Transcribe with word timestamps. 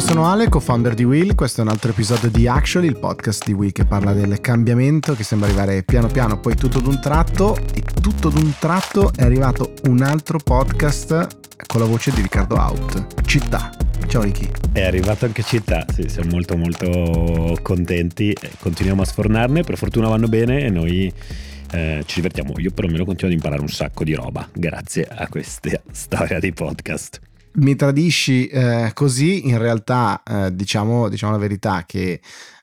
sono 0.00 0.26
Ale, 0.26 0.48
co-founder 0.48 0.94
di 0.94 1.04
Will. 1.04 1.34
Questo 1.34 1.60
è 1.60 1.64
un 1.64 1.70
altro 1.70 1.90
episodio 1.90 2.30
di 2.30 2.48
Actually, 2.48 2.86
il 2.86 2.98
podcast 2.98 3.44
di 3.44 3.52
Will 3.52 3.70
che 3.70 3.84
parla 3.84 4.12
del 4.12 4.40
cambiamento 4.40 5.14
che 5.14 5.24
sembra 5.24 5.48
arrivare 5.48 5.82
piano 5.82 6.06
piano, 6.06 6.40
poi 6.40 6.54
tutto 6.54 6.80
d'un 6.80 7.00
tratto. 7.00 7.56
E 7.74 7.82
tutto 8.00 8.30
d'un 8.30 8.54
tratto 8.58 9.12
è 9.14 9.22
arrivato 9.22 9.74
un 9.84 10.00
altro 10.02 10.38
podcast 10.38 11.26
con 11.66 11.80
la 11.80 11.86
voce 11.86 12.12
di 12.12 12.22
Riccardo 12.22 12.56
Out. 12.56 13.22
Città. 13.26 13.70
Ciao 14.06 14.22
Ricky. 14.22 14.48
È 14.72 14.82
arrivato 14.82 15.26
anche 15.26 15.42
Città, 15.42 15.84
sì, 15.92 16.08
siamo 16.08 16.30
molto 16.30 16.56
molto 16.56 17.58
contenti. 17.60 18.34
Continuiamo 18.58 19.02
a 19.02 19.04
sfornarne, 19.04 19.62
per 19.64 19.76
fortuna 19.76 20.08
vanno 20.08 20.28
bene 20.28 20.64
e 20.64 20.70
noi 20.70 21.12
eh, 21.72 22.02
ci 22.06 22.14
divertiamo. 22.16 22.54
Io 22.56 22.70
perlomeno 22.70 23.04
continuo 23.04 23.30
ad 23.30 23.36
imparare 23.36 23.60
un 23.60 23.68
sacco 23.68 24.04
di 24.04 24.14
roba 24.14 24.48
grazie 24.52 25.06
a 25.06 25.28
questa 25.28 25.80
storia 25.90 26.38
di 26.38 26.52
podcast 26.52 27.20
mi 27.52 27.76
tradisci 27.76 28.46
eh, 28.46 28.90
così, 28.94 29.48
in 29.48 29.58
realtà 29.58 30.22
eh, 30.22 30.54
diciamo, 30.54 31.08
diciamo 31.08 31.32
la 31.32 31.38
verità 31.38 31.84
che 31.86 32.20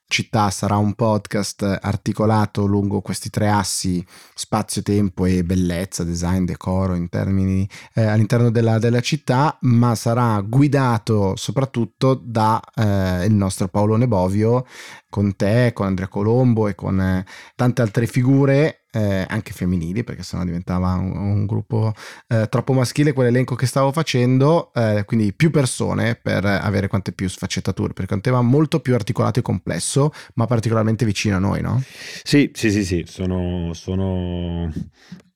Città 0.09 0.49
sarà 0.51 0.77
un 0.77 0.93
podcast 0.93 1.79
articolato 1.81 2.65
lungo 2.65 3.01
questi 3.01 3.29
tre 3.29 3.49
assi 3.49 4.03
spazio, 4.33 4.81
tempo 4.81 5.25
e 5.25 5.43
bellezza, 5.43 6.05
design, 6.05 6.45
decoro 6.45 6.95
in 6.95 7.09
termini, 7.09 7.67
eh, 7.93 8.05
all'interno 8.05 8.49
della, 8.49 8.79
della, 8.79 9.01
città, 9.01 9.57
ma 9.63 9.95
sarà 9.95 10.39
guidato 10.39 11.35
soprattutto 11.35 12.13
da 12.23 12.61
eh, 12.73 13.27
nostro 13.27 13.67
Paolo 13.67 13.97
Nebovio 13.97 14.65
con 15.09 15.35
te, 15.35 15.71
con 15.73 15.87
Andrea 15.87 16.07
Colombo 16.07 16.69
e 16.69 16.75
con 16.75 17.01
eh, 17.01 17.25
tante 17.55 17.81
altre 17.81 18.07
figure 18.07 18.76
eh, 18.91 19.25
anche 19.27 19.51
femminili, 19.51 20.03
perché 20.03 20.23
sennò 20.23 20.43
diventava 20.43 20.93
un, 20.93 21.15
un 21.15 21.45
gruppo 21.45 21.93
eh, 22.27 22.47
troppo 22.49 22.73
maschile 22.73 23.13
quell'elenco 23.13 23.55
che 23.55 23.65
stavo 23.65 23.91
facendo, 23.91 24.71
eh, 24.73 25.03
quindi 25.05 25.33
più 25.33 25.51
persone 25.51 26.15
per 26.15 26.45
avere 26.45 26.87
quante 26.87 27.11
più 27.11 27.27
sfaccettature, 27.27 27.93
perché 27.93 28.11
è 28.11 28.15
un 28.15 28.21
tema 28.21 28.41
molto 28.41 28.79
più 28.79 28.93
articolato 28.93 29.39
e 29.39 29.41
complesso, 29.43 30.11
ma 30.35 30.45
particolarmente 30.45 31.05
vicino 31.05 31.35
a 31.35 31.39
noi, 31.39 31.61
no? 31.61 31.81
Sì, 32.23 32.51
sì, 32.53 32.71
sì, 32.71 32.83
sì, 32.83 33.03
sono, 33.07 33.73
sono 33.73 34.71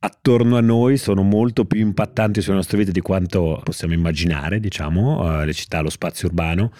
attorno 0.03 0.57
a 0.57 0.61
noi 0.61 0.97
sono 0.97 1.21
molto 1.21 1.65
più 1.65 1.79
impattanti 1.79 2.41
sulle 2.41 2.55
nostre 2.55 2.77
vite 2.79 2.91
di 2.91 3.01
quanto 3.01 3.61
possiamo 3.63 3.93
immaginare, 3.93 4.59
diciamo, 4.59 5.43
le 5.43 5.53
città, 5.53 5.81
lo 5.81 5.91
spazio 5.91 6.27
urbano, 6.27 6.71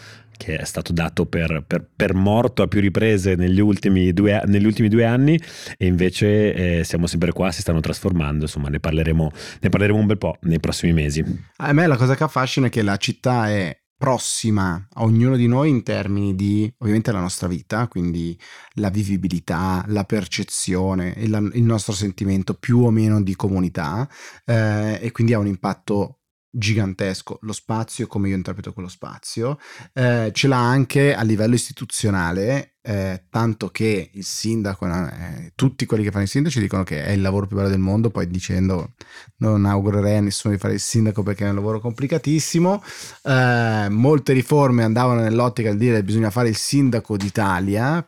che 0.42 0.58
è 0.58 0.66
stato 0.66 0.92
dato 0.92 1.28
per, 1.28 1.64
per, 1.68 1.88
per 1.96 2.16
morto 2.16 2.64
a 2.64 2.68
più 2.68 2.82
riprese 2.82 3.36
negli 3.36 3.60
ultimi 3.60 4.12
due, 4.12 4.42
negli 4.48 4.66
ultimi 4.66 4.88
due 4.88 5.06
anni 5.06 5.40
e 5.78 5.86
invece 5.86 6.80
eh, 6.80 6.84
siamo 6.84 7.06
sempre 7.06 7.32
qua, 7.32 7.52
si 7.52 7.62
stanno 7.62 7.80
trasformando, 7.80 8.46
insomma 8.46 8.68
ne 8.70 8.80
parleremo, 8.80 9.32
ne 9.60 9.70
parleremo 9.70 10.00
un 10.00 10.08
bel 10.08 10.18
po' 10.18 10.38
nei 10.42 10.60
prossimi 10.60 10.94
mesi. 10.94 11.24
A 11.58 11.74
me 11.74 11.86
la 11.86 11.96
cosa 11.96 12.16
che 12.16 12.24
affascina 12.24 12.68
è 12.68 12.70
che 12.72 12.82
la 12.82 12.98
città 12.98 13.50
è 13.50 13.80
prossima 13.96 14.88
a 14.94 15.04
ognuno 15.04 15.36
di 15.36 15.46
noi 15.46 15.70
in 15.70 15.84
termini 15.84 16.34
di 16.34 16.74
ovviamente 16.80 17.12
la 17.12 17.20
nostra 17.20 17.48
vita, 17.48 17.88
quindi 17.88 18.36
la 18.78 18.90
vivibilità, 18.90 19.86
la 19.90 20.06
percezione, 20.06 21.14
il, 21.18 21.52
il 21.54 21.64
nostro 21.64 21.94
sentimento 21.94 22.56
più 22.56 22.80
o 22.80 22.90
meno 22.90 23.22
di 23.22 23.36
comunità 23.36 24.10
eh, 24.44 24.98
e 25.00 25.12
quindi 25.12 25.34
ha 25.34 25.38
un 25.38 25.46
impatto 25.46 26.21
gigantesco 26.52 27.40
lo 27.44 27.54
spazio 27.54 28.08
come 28.08 28.30
io 28.30 28.36
interpreto 28.36 28.74
quello 28.74 28.90
spazio 28.90 29.58
eh, 29.94 30.32
ce 30.34 30.48
l'ha 30.48 30.60
anche 30.60 31.16
a 31.16 31.22
livello 31.22 31.56
istituzionale 31.56 32.76
eh, 32.84 33.26
tanto 33.30 33.70
che 33.70 34.10
il 34.12 34.24
sindaco 34.24 34.88
eh, 34.88 35.54
tutti 35.56 35.86
quelli 35.86 36.04
che 36.04 36.10
fanno 36.10 36.24
il 36.24 36.30
sindaco 36.30 36.54
ci 36.56 36.62
dicono 36.62 36.84
che 36.84 37.06
è 37.06 37.12
il 37.12 37.22
lavoro 37.22 37.46
più 37.46 37.56
bello 37.56 37.70
del 37.70 37.80
mondo 37.80 38.10
poi 38.10 38.28
dicendo 38.28 38.94
non 39.38 39.66
augurerei 39.66 40.18
a 40.18 40.22
nessuno 40.22 40.54
di 40.54 40.60
fare 40.60 40.74
il 40.74 40.80
sindaco 40.80 41.22
perché 41.24 41.46
è 41.46 41.50
un 41.50 41.56
lavoro 41.56 41.80
complicatissimo. 41.80 42.84
Eh, 43.24 43.88
molte 43.90 44.34
riforme 44.34 44.84
andavano 44.84 45.22
nell'ottica 45.22 45.72
di 45.72 45.78
dire 45.78 46.04
bisogna 46.04 46.32
fare 46.32 46.50
il 46.50 46.56
sindaco 46.56 47.18
d'Italia 47.18 48.08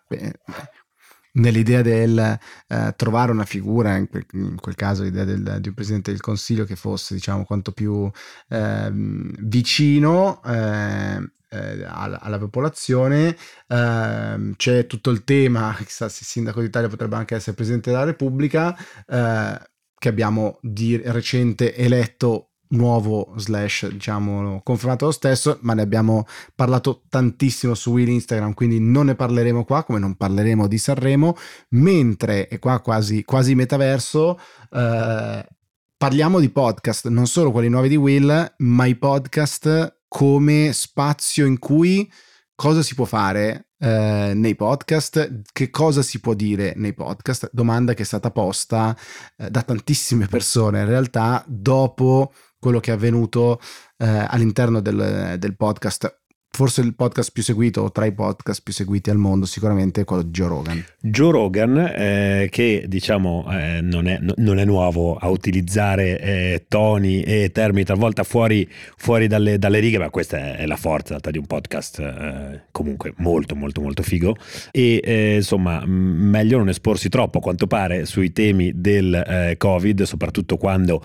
nell'idea 1.33 1.81
del 1.81 2.39
eh, 2.67 2.93
trovare 2.95 3.31
una 3.31 3.45
figura, 3.45 3.95
in 3.95 4.09
quel, 4.09 4.25
in 4.33 4.55
quel 4.59 4.75
caso 4.75 5.03
l'idea 5.03 5.23
del, 5.23 5.57
di 5.59 5.67
un 5.69 5.73
presidente 5.73 6.11
del 6.11 6.21
consiglio 6.21 6.65
che 6.65 6.75
fosse 6.75 7.13
diciamo 7.13 7.43
quanto 7.45 7.71
più 7.71 8.09
eh, 8.49 8.89
vicino 8.91 10.41
eh, 10.43 11.31
eh, 11.49 11.83
alla, 11.85 12.19
alla, 12.19 12.37
popolazione. 12.37 13.35
Ehm, 13.67 14.55
c'è 14.55 14.87
tutto 14.87 15.11
il 15.11 15.23
tema, 15.23 15.75
chissà 15.83 16.09
se 16.09 16.19
il 16.21 16.27
sindaco 16.27 16.61
d'Italia 16.61 16.89
potrebbe 16.89 17.15
anche 17.15 17.35
essere 17.35 17.55
presidente 17.55 17.91
della 17.91 18.03
Repubblica, 18.03 18.75
eh, 19.07 19.59
che 19.97 20.09
abbiamo 20.09 20.59
di 20.61 20.97
recente 20.97 21.75
eletto 21.75 22.52
nuovo 22.73 23.33
slash 23.37 23.87
diciamo 23.87 24.61
confermato 24.63 25.05
lo 25.05 25.11
stesso 25.11 25.57
ma 25.61 25.73
ne 25.73 25.81
abbiamo 25.81 26.25
parlato 26.55 27.03
tantissimo 27.09 27.73
su 27.73 27.91
Will 27.91 28.09
Instagram 28.09 28.53
quindi 28.53 28.79
non 28.79 29.07
ne 29.07 29.15
parleremo 29.15 29.63
qua 29.63 29.83
come 29.83 29.99
non 29.99 30.15
parleremo 30.15 30.67
di 30.67 30.77
Sanremo 30.77 31.35
mentre 31.69 32.47
e 32.47 32.59
qua 32.59 32.79
quasi, 32.81 33.23
quasi 33.23 33.55
metaverso 33.55 34.39
eh, 34.71 35.47
parliamo 35.97 36.39
di 36.39 36.49
podcast 36.49 37.07
non 37.07 37.27
solo 37.27 37.51
quelli 37.51 37.69
nuovi 37.69 37.89
di 37.89 37.95
Will 37.95 38.53
ma 38.57 38.85
i 38.85 38.95
podcast 38.95 40.01
come 40.07 40.71
spazio 40.73 41.45
in 41.45 41.59
cui 41.59 42.09
cosa 42.55 42.81
si 42.81 42.95
può 42.95 43.05
fare 43.05 43.69
eh, 43.83 44.31
nei 44.33 44.55
podcast, 44.55 45.41
che 45.51 45.69
cosa 45.69 46.01
si 46.01 46.21
può 46.21 46.33
dire 46.33 46.73
nei 46.77 46.93
podcast? 46.93 47.49
Domanda 47.51 47.93
che 47.93 48.03
è 48.03 48.05
stata 48.05 48.31
posta 48.31 48.95
eh, 49.37 49.49
da 49.49 49.61
tantissime 49.61 50.27
persone 50.27 50.79
in 50.79 50.87
realtà 50.87 51.43
dopo 51.45 52.31
quello 52.63 52.79
che 52.79 52.91
è 52.91 52.93
avvenuto 52.95 53.59
eh, 53.97 54.07
all'interno 54.07 54.79
del, 54.79 55.35
del 55.37 55.55
podcast 55.55 56.22
forse 56.55 56.81
il 56.81 56.93
podcast 56.93 57.31
più 57.33 57.41
seguito 57.41 57.81
o 57.81 57.91
tra 57.91 58.05
i 58.05 58.11
podcast 58.11 58.61
più 58.63 58.73
seguiti 58.73 59.09
al 59.09 59.17
mondo 59.17 59.47
sicuramente 59.47 60.01
è 60.01 60.03
quello 60.03 60.21
di 60.21 60.29
Joe 60.29 60.47
Rogan. 60.49 60.85
Joe 60.99 61.31
Rogan 61.31 61.77
eh, 61.95 62.47
che 62.51 62.85
diciamo 62.87 63.47
eh, 63.49 63.79
non, 63.81 64.07
è, 64.07 64.19
non, 64.21 64.59
è, 64.59 64.63
nuovo 64.63 65.15
a 65.15 65.29
utilizzare 65.29 66.19
eh, 66.19 66.65
toni 66.67 67.23
e 67.23 67.49
termini 67.51 67.83
talvolta 67.83 68.23
fuori, 68.23 68.69
fuori 68.97 69.25
dalle, 69.25 69.57
dalle, 69.57 69.79
righe 69.79 69.97
ma 69.97 70.11
questa 70.11 70.55
è 70.57 70.67
la 70.67 70.75
forza 70.75 71.17
di 71.19 71.39
un 71.39 71.47
podcast 71.47 71.99
eh, 71.99 72.61
comunque 72.71 73.15
molto 73.17 73.55
molto 73.55 73.81
molto 73.81 74.03
figo 74.03 74.35
e 74.69 75.01
eh, 75.03 75.35
insomma 75.37 75.83
meglio 75.87 76.59
non 76.59 76.69
esporsi 76.69 77.09
troppo 77.09 77.39
a 77.39 77.41
quanto 77.41 77.65
pare 77.65 78.05
sui 78.05 78.31
temi 78.31 78.73
del 78.75 79.11
eh, 79.15 79.55
covid 79.57 80.03
soprattutto 80.03 80.57
quando 80.57 81.03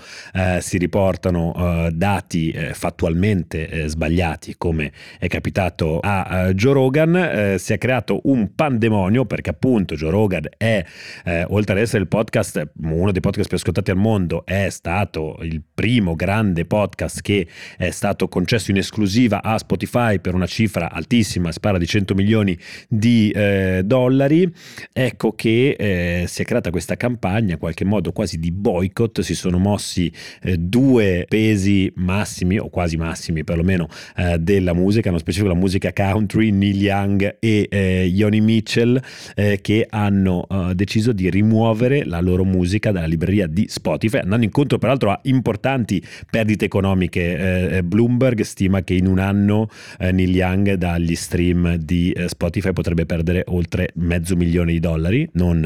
si 0.60 0.78
riportano 0.78 1.88
dati 1.92 2.54
fattualmente 2.72 3.88
sbagliati 3.88 4.56
come 4.56 4.92
è 5.18 5.26
capitato 5.26 5.37
capitato 5.38 6.00
a 6.02 6.52
Joe 6.52 6.72
Rogan, 6.72 7.14
eh, 7.14 7.58
si 7.58 7.72
è 7.72 7.78
creato 7.78 8.22
un 8.24 8.56
pandemonio 8.56 9.24
perché 9.24 9.50
appunto 9.50 9.94
Joe 9.94 10.10
Rogan 10.10 10.48
è, 10.56 10.84
eh, 11.24 11.46
oltre 11.50 11.74
ad 11.74 11.80
essere 11.80 12.02
il 12.02 12.08
podcast, 12.08 12.70
uno 12.82 13.12
dei 13.12 13.20
podcast 13.20 13.46
più 13.46 13.56
ascoltati 13.56 13.92
al 13.92 13.98
mondo, 13.98 14.44
è 14.44 14.68
stato 14.70 15.38
il 15.42 15.62
primo 15.72 16.16
grande 16.16 16.64
podcast 16.64 17.20
che 17.20 17.46
è 17.76 17.90
stato 17.90 18.26
concesso 18.26 18.72
in 18.72 18.78
esclusiva 18.78 19.40
a 19.40 19.56
Spotify 19.58 20.18
per 20.18 20.34
una 20.34 20.46
cifra 20.46 20.90
altissima, 20.90 21.52
si 21.52 21.60
parla 21.60 21.78
di 21.78 21.86
100 21.86 22.14
milioni 22.16 22.58
di 22.88 23.30
eh, 23.30 23.82
dollari. 23.84 24.52
Ecco 24.92 25.34
che 25.34 25.76
eh, 25.78 26.24
si 26.26 26.42
è 26.42 26.44
creata 26.44 26.70
questa 26.70 26.96
campagna, 26.96 27.52
in 27.52 27.58
qualche 27.60 27.84
modo 27.84 28.10
quasi 28.10 28.40
di 28.40 28.50
boycott, 28.50 29.20
si 29.20 29.36
sono 29.36 29.58
mossi 29.58 30.12
eh, 30.42 30.56
due 30.56 31.26
pesi 31.28 31.92
massimi 31.94 32.58
o 32.58 32.68
quasi 32.70 32.96
massimi 32.96 33.44
perlomeno 33.44 33.86
eh, 34.16 34.38
della 34.40 34.72
musica, 34.72 35.10
hanno 35.10 35.18
specifico 35.28 35.52
la 35.52 35.58
musica 35.58 35.92
country, 35.92 36.50
Neil 36.50 36.80
Young 36.80 37.36
e 37.38 37.68
eh, 37.70 38.04
Yoni 38.06 38.40
Mitchell, 38.40 38.98
eh, 39.34 39.58
che 39.60 39.86
hanno 39.90 40.46
eh, 40.48 40.74
deciso 40.74 41.12
di 41.12 41.28
rimuovere 41.28 42.06
la 42.06 42.20
loro 42.20 42.44
musica 42.44 42.92
dalla 42.92 43.06
libreria 43.06 43.46
di 43.46 43.66
Spotify, 43.68 44.20
andando 44.20 44.46
incontro 44.46 44.78
peraltro 44.78 45.10
a 45.10 45.20
importanti 45.24 46.02
perdite 46.30 46.64
economiche. 46.64 47.36
Eh, 47.36 47.76
eh, 47.76 47.82
Bloomberg 47.82 48.40
stima 48.40 48.82
che 48.82 48.94
in 48.94 49.06
un 49.06 49.18
anno 49.18 49.68
eh, 49.98 50.12
Neil 50.12 50.34
Young 50.34 50.74
dagli 50.74 51.14
stream 51.14 51.76
di 51.76 52.14
Spotify 52.26 52.72
potrebbe 52.72 53.04
perdere 53.04 53.44
oltre 53.48 53.90
mezzo 53.96 54.34
milione 54.34 54.72
di 54.72 54.80
dollari, 54.80 55.28
non 55.32 55.56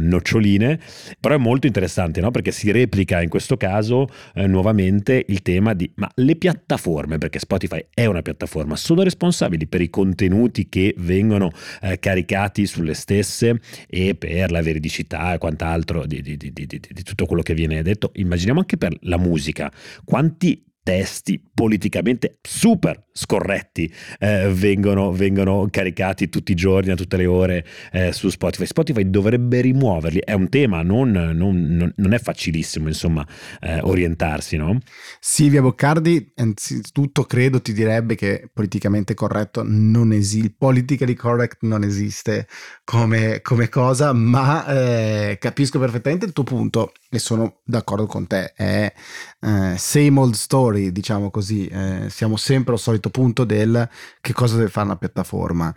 noccioline, 0.00 0.78
però 1.18 1.36
è 1.36 1.38
molto 1.38 1.66
interessante 1.66 2.20
no? 2.20 2.30
perché 2.30 2.50
si 2.50 2.70
replica 2.70 3.22
in 3.22 3.28
questo 3.28 3.56
caso 3.56 4.08
nuovamente 4.34 5.24
il 5.28 5.42
tema 5.42 5.72
di 5.72 5.90
ma 5.94 6.10
le 6.16 6.36
piattaforme, 6.36 7.18
perché 7.18 7.38
Spotify 7.38 7.84
è 7.92 8.04
una 8.04 8.22
piattaforma, 8.22 8.76
sono 8.76 9.02
responsabili 9.06 9.66
per 9.66 9.80
i 9.80 9.90
contenuti 9.90 10.68
che 10.68 10.94
vengono 10.98 11.50
eh, 11.80 11.98
caricati 11.98 12.66
sulle 12.66 12.94
stesse 12.94 13.60
e 13.88 14.14
per 14.14 14.50
la 14.50 14.62
veridicità 14.62 15.34
e 15.34 15.38
quant'altro 15.38 16.06
di, 16.06 16.20
di, 16.20 16.36
di, 16.36 16.52
di 16.52 17.02
tutto 17.02 17.26
quello 17.26 17.42
che 17.42 17.54
viene 17.54 17.82
detto. 17.82 18.10
Immaginiamo 18.14 18.60
anche 18.60 18.76
per 18.76 18.96
la 19.02 19.18
musica, 19.18 19.72
quanti 20.04 20.64
testi 20.82 21.42
politicamente 21.52 22.38
super 22.42 23.05
scorretti 23.16 23.92
eh, 24.18 24.52
vengono, 24.52 25.10
vengono, 25.10 25.66
caricati 25.70 26.28
tutti 26.28 26.52
i 26.52 26.54
giorni, 26.54 26.90
a 26.90 26.94
tutte 26.94 27.16
le 27.16 27.26
ore 27.26 27.66
eh, 27.90 28.12
su 28.12 28.28
Spotify. 28.28 28.66
Spotify 28.66 29.08
dovrebbe 29.08 29.62
rimuoverli, 29.62 30.20
è 30.22 30.34
un 30.34 30.48
tema, 30.48 30.82
non, 30.82 31.10
non, 31.10 31.92
non 31.96 32.12
è 32.12 32.18
facilissimo 32.18 32.88
insomma 32.88 33.26
eh, 33.60 33.80
orientarsi, 33.80 34.56
no? 34.56 34.78
Silvia 35.18 35.62
Boccardi, 35.62 36.32
anzitutto 36.36 37.24
credo 37.24 37.62
ti 37.62 37.72
direbbe 37.72 38.14
che 38.14 38.48
politicamente 38.52 39.14
corretto 39.14 39.62
non 39.64 40.12
esiste, 40.12 40.54
politically 40.56 41.14
correct 41.14 41.58
non 41.62 41.82
esiste 41.82 42.46
come, 42.84 43.40
come 43.40 43.68
cosa, 43.68 44.12
ma 44.12 44.66
eh, 44.66 45.38
capisco 45.40 45.78
perfettamente 45.78 46.26
il 46.26 46.32
tuo 46.32 46.44
punto 46.44 46.92
e 47.08 47.18
sono 47.18 47.60
d'accordo 47.64 48.06
con 48.06 48.26
te, 48.26 48.52
è 48.54 48.92
eh, 49.40 49.74
same 49.76 50.18
old 50.18 50.34
story, 50.34 50.92
diciamo 50.92 51.30
così, 51.30 51.66
eh, 51.66 52.06
siamo 52.08 52.36
sempre 52.36 52.74
al 52.74 52.78
solito 52.78 53.05
punto 53.10 53.44
del 53.44 53.88
che 54.20 54.32
cosa 54.32 54.56
deve 54.56 54.68
fare 54.68 54.86
una 54.86 54.96
piattaforma, 54.96 55.74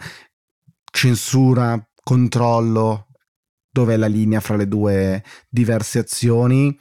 censura, 0.92 1.82
controllo, 2.04 3.08
dov'è 3.70 3.98
la 3.98 4.08
linea 4.08 4.40
fra 4.40 4.56
le 4.56 4.68
due 4.68 5.24
diverse 5.48 6.00
azioni 6.00 6.78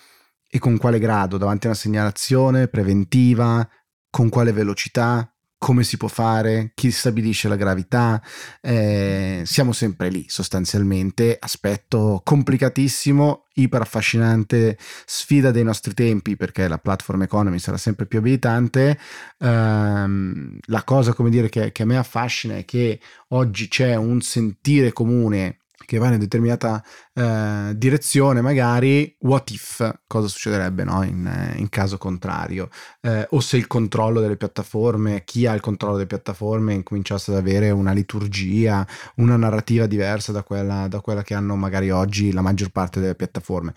e 0.50 0.59
con 0.59 0.79
quale 0.79 0.99
grado, 0.99 1.37
davanti 1.37 1.67
a 1.67 1.71
una 1.71 1.79
segnalazione 1.79 2.69
preventiva, 2.69 3.69
con 4.11 4.29
quale 4.31 4.53
velocità, 4.53 5.31
come 5.58 5.82
si 5.82 5.96
può 5.96 6.06
fare, 6.08 6.70
chi 6.75 6.93
stabilisce 6.93 7.49
la 7.49 7.56
gravità, 7.56 8.22
eh, 8.60 9.43
siamo 9.44 9.72
sempre 9.72 10.08
lì 10.08 10.25
sostanzialmente, 10.28 11.37
aspetto 11.38 12.20
complicatissimo, 12.25 13.46
iper 13.55 13.81
affascinante, 13.81 14.78
sfida 15.05 15.50
dei 15.50 15.64
nostri 15.64 15.94
tempi 15.94 16.37
perché 16.37 16.69
la 16.69 16.78
platform 16.78 17.22
economy 17.22 17.58
sarà 17.58 17.76
sempre 17.76 18.06
più 18.06 18.20
abilitante, 18.20 18.99
ehm, 19.38 20.58
la 20.66 20.84
cosa 20.84 21.12
come 21.12 21.28
dire 21.28 21.49
che, 21.49 21.72
che 21.72 21.82
a 21.82 21.87
me 21.87 21.99
affascina 21.99 22.56
è 22.56 22.64
che 22.64 23.00
oggi 23.28 23.66
c'è 23.66 23.96
un 23.96 24.20
sentire 24.20 24.93
comune 24.93 25.57
che 25.84 25.98
va 25.98 26.06
in 26.06 26.12
una 26.12 26.20
determinata 26.20 26.82
eh, 27.14 27.72
direzione, 27.75 28.40
magari 28.40 29.14
what 29.20 29.50
if, 29.50 29.98
cosa 30.06 30.28
succederebbe 30.28 30.84
no? 30.84 31.02
in, 31.02 31.54
in, 31.56 31.69
caso 31.69 31.98
contrario, 31.98 32.69
eh, 33.00 33.26
o 33.30 33.40
se 33.40 33.56
il 33.56 33.66
controllo 33.66 34.20
delle 34.20 34.36
piattaforme, 34.36 35.22
chi 35.25 35.46
ha 35.46 35.54
il 35.54 35.60
controllo 35.60 35.94
delle 35.94 36.06
piattaforme 36.06 36.75
incominciasse 36.75 37.30
ad 37.30 37.38
avere 37.38 37.70
una 37.70 37.92
liturgia, 37.92 38.86
una 39.16 39.36
narrativa 39.36 39.86
diversa 39.86 40.32
da 40.32 40.42
quella, 40.42 40.88
da 40.88 41.00
quella 41.00 41.22
che 41.22 41.34
hanno 41.34 41.56
magari 41.56 41.90
oggi 41.90 42.32
la 42.32 42.42
maggior 42.42 42.70
parte 42.70 43.00
delle 43.00 43.14
piattaforme. 43.14 43.72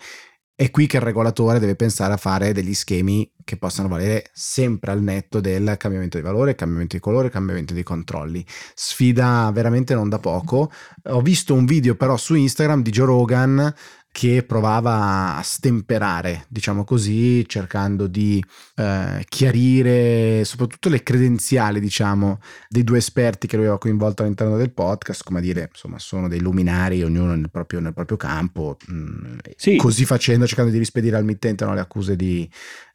È 0.54 0.70
qui 0.70 0.86
che 0.86 0.98
il 0.98 1.02
regolatore 1.02 1.58
deve 1.58 1.76
pensare 1.76 2.12
a 2.12 2.18
fare 2.18 2.52
degli 2.52 2.74
schemi 2.74 3.28
che 3.42 3.56
possano 3.56 3.88
valere 3.88 4.30
sempre 4.32 4.92
al 4.92 5.02
netto 5.02 5.40
del 5.40 5.76
cambiamento 5.78 6.18
di 6.18 6.22
valore, 6.22 6.54
cambiamento 6.54 6.94
di 6.94 7.02
colore, 7.02 7.30
cambiamento 7.30 7.72
di 7.72 7.82
controlli. 7.82 8.44
Sfida 8.74 9.50
veramente 9.52 9.94
non 9.94 10.08
da 10.08 10.18
poco. 10.18 10.70
Ho 11.04 11.20
visto 11.22 11.54
un 11.54 11.64
video 11.64 11.94
però 11.96 12.16
su 12.16 12.34
Instagram 12.34 12.82
di 12.82 12.90
Joe 12.90 13.06
Rogan 13.06 13.74
che 14.12 14.44
provava 14.46 15.36
a 15.36 15.42
stemperare, 15.42 16.44
diciamo 16.48 16.84
così, 16.84 17.48
cercando 17.48 18.06
di 18.06 18.44
eh, 18.76 19.24
chiarire 19.26 20.44
soprattutto 20.44 20.90
le 20.90 21.02
credenziali, 21.02 21.80
diciamo, 21.80 22.38
dei 22.68 22.84
due 22.84 22.98
esperti 22.98 23.46
che 23.46 23.56
lui 23.56 23.64
aveva 23.64 23.80
coinvolto 23.80 24.22
all'interno 24.22 24.58
del 24.58 24.70
podcast, 24.70 25.24
come 25.24 25.40
dire, 25.40 25.70
insomma, 25.72 25.98
sono 25.98 26.28
dei 26.28 26.40
luminari, 26.40 27.02
ognuno 27.02 27.34
nel 27.34 27.50
proprio, 27.50 27.80
nel 27.80 27.94
proprio 27.94 28.18
campo, 28.18 28.76
mm, 28.92 29.38
sì. 29.56 29.76
così 29.76 30.04
facendo, 30.04 30.46
cercando 30.46 30.70
di 30.70 30.78
rispedire 30.78 31.16
al 31.16 31.24
mittente 31.24 31.64
no, 31.64 31.72
le 31.72 31.80
accuse 31.80 32.14
di 32.14 32.48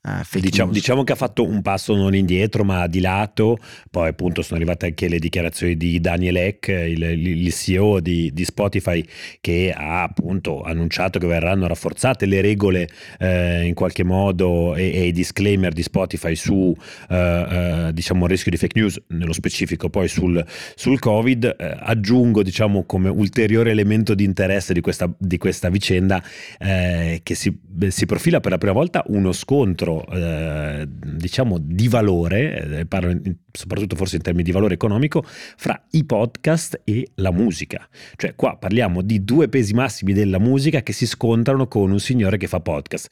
Uh, 0.08 0.40
diciamo, 0.40 0.72
diciamo, 0.72 1.04
che 1.04 1.12
ha 1.12 1.16
fatto 1.18 1.44
un 1.44 1.62
passo 1.62 1.94
non 1.94 2.16
indietro 2.16 2.64
ma 2.64 2.88
di 2.88 3.02
lato, 3.02 3.58
poi 3.92 4.08
appunto 4.08 4.42
sono 4.42 4.58
arrivate 4.58 4.86
anche 4.86 5.10
le 5.10 5.20
dichiarazioni 5.20 5.76
di 5.76 6.00
Daniel 6.00 6.38
Eck, 6.38 6.70
il, 6.70 7.04
il 7.04 7.54
CEO 7.54 8.00
di, 8.00 8.32
di, 8.32 8.46
Spotify, 8.46 9.04
che 9.42 9.74
ha 9.76 10.04
appunto 10.04 10.62
annunciato 10.62 11.20
che 11.20 11.28
verranno 11.28 11.68
rafforzate 11.68 12.26
le 12.26 12.40
regole 12.40 12.88
eh, 13.20 13.66
in 13.66 13.74
qualche 13.74 14.06
modo 14.06 14.76
e, 14.76 14.94
e, 14.94 15.08
i 15.08 15.12
disclaimer 15.12 15.74
di 15.74 15.84
Spotify 15.84 16.36
su 16.36 16.74
eh, 17.10 17.16
eh, 17.18 17.94
diciamo 17.94 18.24
il 18.24 18.30
rischio 18.30 18.52
di 18.52 18.58
fake 18.58 18.80
news, 18.80 19.02
nello 19.08 19.34
specifico 19.34 19.90
poi 19.90 20.08
sul, 20.08 20.42
sul 20.76 21.00
Covid. 21.00 21.56
Eh, 21.60 21.78
aggiungo 21.80 22.44
diciamo 22.44 22.86
come 22.86 23.10
ulteriore 23.10 23.72
elemento 23.72 24.16
di 24.16 24.24
interesse 24.24 24.74
di 24.74 24.80
questa, 24.80 25.14
di 25.18 25.38
questa 25.38 25.70
vicenda 25.70 26.24
eh, 26.60 27.20
che 27.24 27.36
si, 27.36 27.54
si 27.90 28.06
profila 28.06 28.40
per 28.40 28.52
la 28.52 28.58
prima 28.58 28.74
volta 28.74 29.04
uno 29.08 29.34
scontro 29.34 29.97
eh, 30.06 30.88
diciamo 30.88 31.58
di 31.60 31.88
valore, 31.88 32.80
eh, 32.80 32.86
parlo 32.86 33.12
in, 33.12 33.36
soprattutto 33.52 33.96
forse 33.96 34.18
in 34.18 34.22
termini 34.22 34.44
di 34.44 34.52
valore 34.52 34.74
economico, 34.74 35.24
fra 35.26 35.82
i 35.92 36.04
podcast 36.06 36.82
e 36.84 37.10
la 37.16 37.32
musica. 37.32 37.88
Cioè 38.16 38.36
qua 38.36 38.58
parliamo 38.58 39.02
di 39.02 39.24
due 39.24 39.50
pesi 39.50 39.74
massimi 39.74 40.14
della 40.14 40.40
musica 40.40 40.82
che 40.82 40.94
si 40.94 41.06
scontrano 41.06 41.68
con 41.68 41.92
un 41.92 42.00
signore 42.00 42.38
che 42.38 42.48
fa 42.48 42.60
podcast 42.60 43.10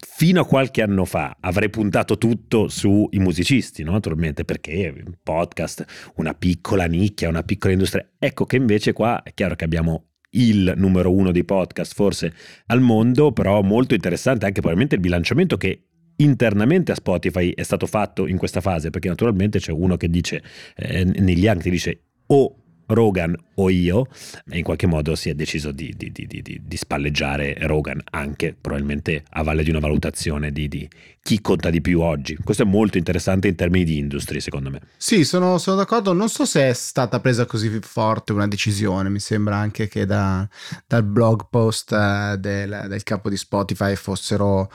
fino 0.00 0.40
a 0.40 0.46
qualche 0.46 0.82
anno 0.82 1.04
fa 1.04 1.36
avrei 1.40 1.70
puntato 1.70 2.18
tutto 2.18 2.68
sui 2.68 3.18
musicisti, 3.18 3.82
no? 3.82 3.92
naturalmente, 3.92 4.44
perché 4.44 4.92
podcast, 5.22 5.84
una 6.16 6.34
piccola 6.34 6.86
nicchia, 6.86 7.28
una 7.28 7.42
piccola 7.42 7.72
industria. 7.72 8.08
Ecco 8.18 8.44
che 8.44 8.56
invece 8.56 8.92
qua 8.92 9.22
è 9.22 9.32
chiaro 9.34 9.56
che 9.56 9.64
abbiamo 9.64 10.04
il 10.32 10.74
numero 10.76 11.12
uno 11.12 11.32
dei 11.32 11.44
podcast 11.44 11.94
forse 11.94 12.34
al 12.66 12.80
mondo, 12.80 13.32
però 13.32 13.62
molto 13.62 13.94
interessante 13.94 14.44
anche 14.44 14.60
probabilmente 14.60 14.96
il 14.96 15.00
bilanciamento 15.00 15.56
che 15.56 15.87
internamente 16.18 16.92
a 16.92 16.94
Spotify 16.94 17.52
è 17.54 17.62
stato 17.62 17.86
fatto 17.86 18.26
in 18.26 18.36
questa 18.38 18.60
fase, 18.60 18.90
perché 18.90 19.08
naturalmente 19.08 19.58
c'è 19.58 19.72
uno 19.72 19.96
che 19.96 20.08
dice, 20.08 20.42
eh, 20.76 21.04
negli 21.04 21.46
anni 21.46 21.62
ti 21.62 21.70
dice 21.70 22.00
o 22.26 22.54
Rogan 22.88 23.36
o 23.56 23.68
io, 23.68 24.06
e 24.48 24.58
in 24.58 24.64
qualche 24.64 24.86
modo 24.86 25.14
si 25.14 25.28
è 25.28 25.34
deciso 25.34 25.72
di, 25.72 25.92
di, 25.96 26.10
di, 26.10 26.26
di, 26.26 26.76
spalleggiare 26.76 27.56
Rogan 27.60 28.00
anche 28.10 28.56
probabilmente 28.58 29.24
a 29.30 29.42
valle 29.42 29.62
di 29.62 29.70
una 29.70 29.78
valutazione 29.78 30.52
di, 30.52 30.88
chi 31.22 31.40
conta 31.42 31.68
di 31.68 31.82
più 31.82 32.00
oggi. 32.00 32.36
Questo 32.42 32.62
è 32.62 32.66
molto 32.66 32.96
interessante 32.96 33.48
in 33.48 33.56
termini 33.56 33.84
di 33.84 33.98
industry, 33.98 34.40
secondo 34.40 34.70
me. 34.70 34.80
Sì, 34.96 35.24
sono, 35.24 35.58
sono 35.58 35.76
d'accordo. 35.76 36.14
Non 36.14 36.30
so 36.30 36.46
se 36.46 36.70
è 36.70 36.72
stata 36.72 37.20
presa 37.20 37.44
così 37.44 37.68
forte 37.82 38.32
una 38.32 38.48
decisione. 38.48 39.10
Mi 39.10 39.20
sembra 39.20 39.56
anche 39.56 39.88
che 39.88 40.06
da, 40.06 40.48
dal 40.86 41.04
blog 41.04 41.48
post 41.50 41.92
eh, 41.92 42.36
del, 42.38 42.86
del 42.88 43.02
capo 43.02 43.28
di 43.28 43.36
Spotify 43.36 43.94
fossero 43.96 44.70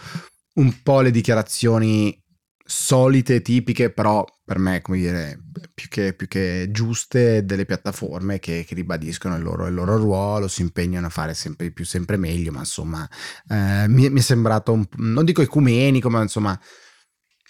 un 0.55 0.81
po' 0.83 1.01
le 1.01 1.11
dichiarazioni 1.11 2.21
solite, 2.65 3.41
tipiche, 3.41 3.91
però 3.91 4.25
per 4.45 4.57
me, 4.57 4.81
come 4.81 4.97
dire, 4.97 5.39
più 5.73 5.89
che, 5.89 6.13
più 6.13 6.27
che 6.27 6.67
giuste 6.71 7.45
delle 7.45 7.65
piattaforme 7.65 8.39
che, 8.39 8.63
che 8.65 8.75
ribadiscono 8.75 9.35
il 9.35 9.43
loro, 9.43 9.67
il 9.67 9.73
loro, 9.73 9.97
ruolo, 9.97 10.47
si 10.47 10.61
impegnano 10.61 11.07
a 11.07 11.09
fare 11.09 11.33
sempre 11.33 11.71
più, 11.71 11.85
sempre 11.85 12.17
meglio, 12.17 12.51
ma 12.51 12.59
insomma 12.59 13.07
eh, 13.49 13.85
mi, 13.87 14.09
mi, 14.09 14.19
è 14.19 14.23
sembrato, 14.23 14.71
un, 14.73 14.85
non 14.97 15.25
dico 15.25 15.41
ecumenico, 15.41 16.09
ma 16.09 16.21
insomma 16.21 16.59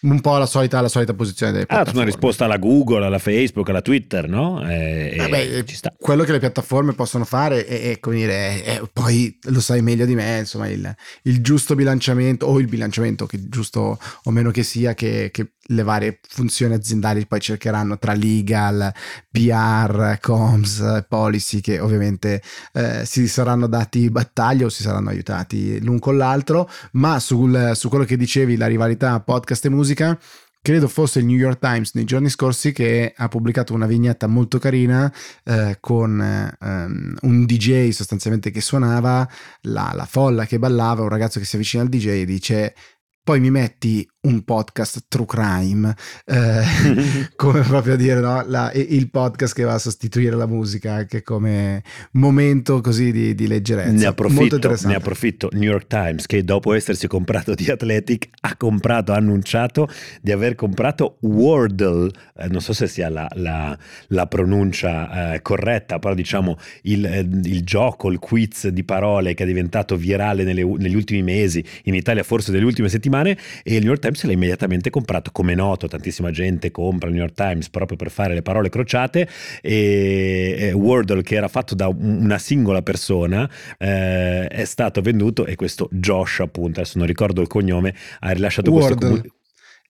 un 0.03 0.21
po' 0.21 0.37
la 0.37 0.45
solita, 0.45 0.81
la 0.81 0.87
solita 0.87 1.13
posizione 1.13 1.51
delle. 1.51 1.65
Ah, 1.67 1.85
una 1.93 2.03
risposta 2.03 2.45
alla 2.45 2.57
Google, 2.57 3.05
alla 3.05 3.19
Facebook, 3.19 3.69
alla 3.69 3.81
Twitter, 3.81 4.27
no? 4.27 4.67
E, 4.67 5.15
Vabbè, 5.17 5.63
ci 5.63 5.75
sta. 5.75 5.93
Quello 5.97 6.23
che 6.23 6.31
le 6.31 6.39
piattaforme 6.39 6.93
possono 6.93 7.25
fare 7.25 7.65
è, 7.65 7.91
è 7.91 7.99
come 7.99 8.15
dire, 8.17 8.63
è, 8.63 8.81
poi 8.91 9.37
lo 9.43 9.61
sai 9.61 9.81
meglio 9.81 10.05
di 10.05 10.15
me, 10.15 10.39
insomma, 10.39 10.67
il, 10.67 10.93
il, 11.23 11.41
giusto 11.41 11.75
bilanciamento, 11.75 12.45
o 12.45 12.59
il 12.59 12.67
bilanciamento, 12.67 13.25
che 13.25 13.47
giusto 13.47 13.97
o 14.23 14.31
meno 14.31 14.51
che 14.51 14.63
sia, 14.63 14.93
che, 14.93 15.29
che 15.31 15.53
le 15.67 15.83
varie 15.83 16.19
funzioni 16.27 16.73
aziendali 16.73 17.25
poi 17.25 17.39
cercheranno 17.39 17.97
tra 17.97 18.13
legal, 18.13 18.91
PR, 19.31 20.17
comms, 20.19 21.05
policy, 21.07 21.61
che 21.61 21.79
ovviamente 21.79 22.41
eh, 22.73 23.05
si 23.05 23.27
saranno 23.27 23.67
dati 23.67 24.09
battaglia 24.09 24.65
o 24.65 24.69
si 24.69 24.83
saranno 24.83 25.09
aiutati 25.09 25.81
l'un 25.81 25.99
con 25.99 26.17
l'altro, 26.17 26.69
ma 26.93 27.19
sul, 27.19 27.71
su 27.75 27.89
quello 27.89 28.05
che 28.05 28.17
dicevi, 28.17 28.57
la 28.57 28.67
rivalità 28.67 29.19
podcast 29.19 29.65
e 29.65 29.69
musica, 29.69 30.19
credo 30.63 30.87
fosse 30.87 31.19
il 31.19 31.25
New 31.25 31.35
York 31.35 31.59
Times 31.59 31.93
nei 31.93 32.05
giorni 32.05 32.29
scorsi 32.29 32.71
che 32.71 33.13
ha 33.13 33.27
pubblicato 33.27 33.73
una 33.73 33.85
vignetta 33.85 34.27
molto 34.27 34.59
carina 34.59 35.13
eh, 35.43 35.75
con 35.81 36.21
ehm, 36.21 37.17
un 37.21 37.45
DJ 37.45 37.89
sostanzialmente 37.89 38.49
che 38.49 38.61
suonava, 38.61 39.27
la, 39.63 39.91
la, 39.93 40.05
folla 40.05 40.45
che 40.45 40.59
ballava, 40.59 41.01
un 41.01 41.09
ragazzo 41.09 41.37
che 41.39 41.45
si 41.45 41.55
avvicina 41.55 41.83
al 41.83 41.89
DJ 41.89 42.07
e 42.07 42.25
dice 42.25 42.75
poi 43.23 43.39
mi 43.39 43.49
metti 43.49 44.07
un 44.23 44.43
podcast 44.43 45.05
true 45.09 45.25
crime, 45.25 45.93
eh, 46.25 46.61
come 47.35 47.61
proprio 47.61 47.93
a 47.93 47.97
dire 47.97 48.19
no? 48.21 48.43
la, 48.47 48.71
il 48.73 49.09
podcast 49.09 49.53
che 49.53 49.63
va 49.63 49.73
a 49.73 49.77
sostituire 49.77 50.35
la 50.35 50.45
musica 50.45 50.93
anche 50.93 51.23
come 51.23 51.83
momento 52.11 52.79
così 52.79 53.11
di, 53.11 53.35
di 53.35 53.47
leggerezza. 53.47 53.91
Ne 53.91 54.05
approfitto, 54.05 54.57
ne 54.87 54.95
approfitto, 54.95 55.49
New 55.53 55.69
York 55.69 55.87
Times 55.87 56.25
che 56.25 56.43
dopo 56.43 56.73
essersi 56.73 57.07
comprato 57.07 57.53
The 57.53 57.73
Athletic 57.73 58.29
ha 58.41 58.55
comprato, 58.55 59.11
ha 59.11 59.17
annunciato 59.17 59.89
di 60.21 60.31
aver 60.31 60.55
comprato 60.55 61.17
Wordle, 61.21 62.09
eh, 62.37 62.47
non 62.47 62.61
so 62.61 62.71
se 62.71 62.87
sia 62.87 63.09
la, 63.09 63.27
la, 63.35 63.77
la 64.07 64.27
pronuncia 64.27 65.33
eh, 65.33 65.41
corretta, 65.41 65.99
però 65.99 66.13
diciamo 66.13 66.57
il, 66.83 67.05
eh, 67.05 67.19
il, 67.19 67.63
gioco, 67.63 68.09
il 68.09 68.19
quiz 68.19 68.69
di 68.69 68.85
parole 68.85 69.33
che 69.33 69.43
è 69.43 69.47
diventato 69.47 69.97
virale 69.97 70.43
nelle, 70.43 70.63
negli 70.63 70.95
ultimi 70.95 71.23
mesi, 71.23 71.63
in 71.83 71.95
Italia 71.95 72.23
forse 72.23 72.53
nelle 72.53 72.63
ultime 72.63 72.87
settimane, 72.87 73.11
settimane 73.13 73.37
e 73.63 73.75
il 73.75 73.79
New 73.79 73.89
York 73.89 74.01
Times 74.01 74.23
l'ha 74.23 74.31
immediatamente 74.31 74.89
comprato. 74.89 75.31
Come 75.31 75.53
noto, 75.53 75.87
tantissima 75.87 76.31
gente 76.31 76.71
compra 76.71 77.07
il 77.07 77.13
New 77.13 77.23
York 77.23 77.35
Times 77.35 77.69
proprio 77.69 77.97
per 77.97 78.09
fare 78.09 78.33
le 78.33 78.41
parole 78.41 78.69
crociate 78.69 79.27
e, 79.61 80.71
Wordle 80.73 81.21
che 81.21 81.35
era 81.35 81.47
fatto 81.47 81.75
da 81.75 81.87
una 81.87 82.39
singola 82.39 82.81
persona 82.81 83.49
eh, 83.77 84.47
è 84.47 84.65
stato 84.65 85.01
venduto 85.01 85.45
e 85.45 85.55
questo 85.55 85.87
Josh 85.91 86.39
appunto, 86.39 86.79
adesso 86.79 86.97
non 86.97 87.07
ricordo 87.07 87.41
il 87.41 87.47
cognome, 87.47 87.93
ha 88.19 88.31
rilasciato 88.31 88.71
Wordle. 88.71 88.87
questo 88.89 89.05
comunicato 89.05 89.41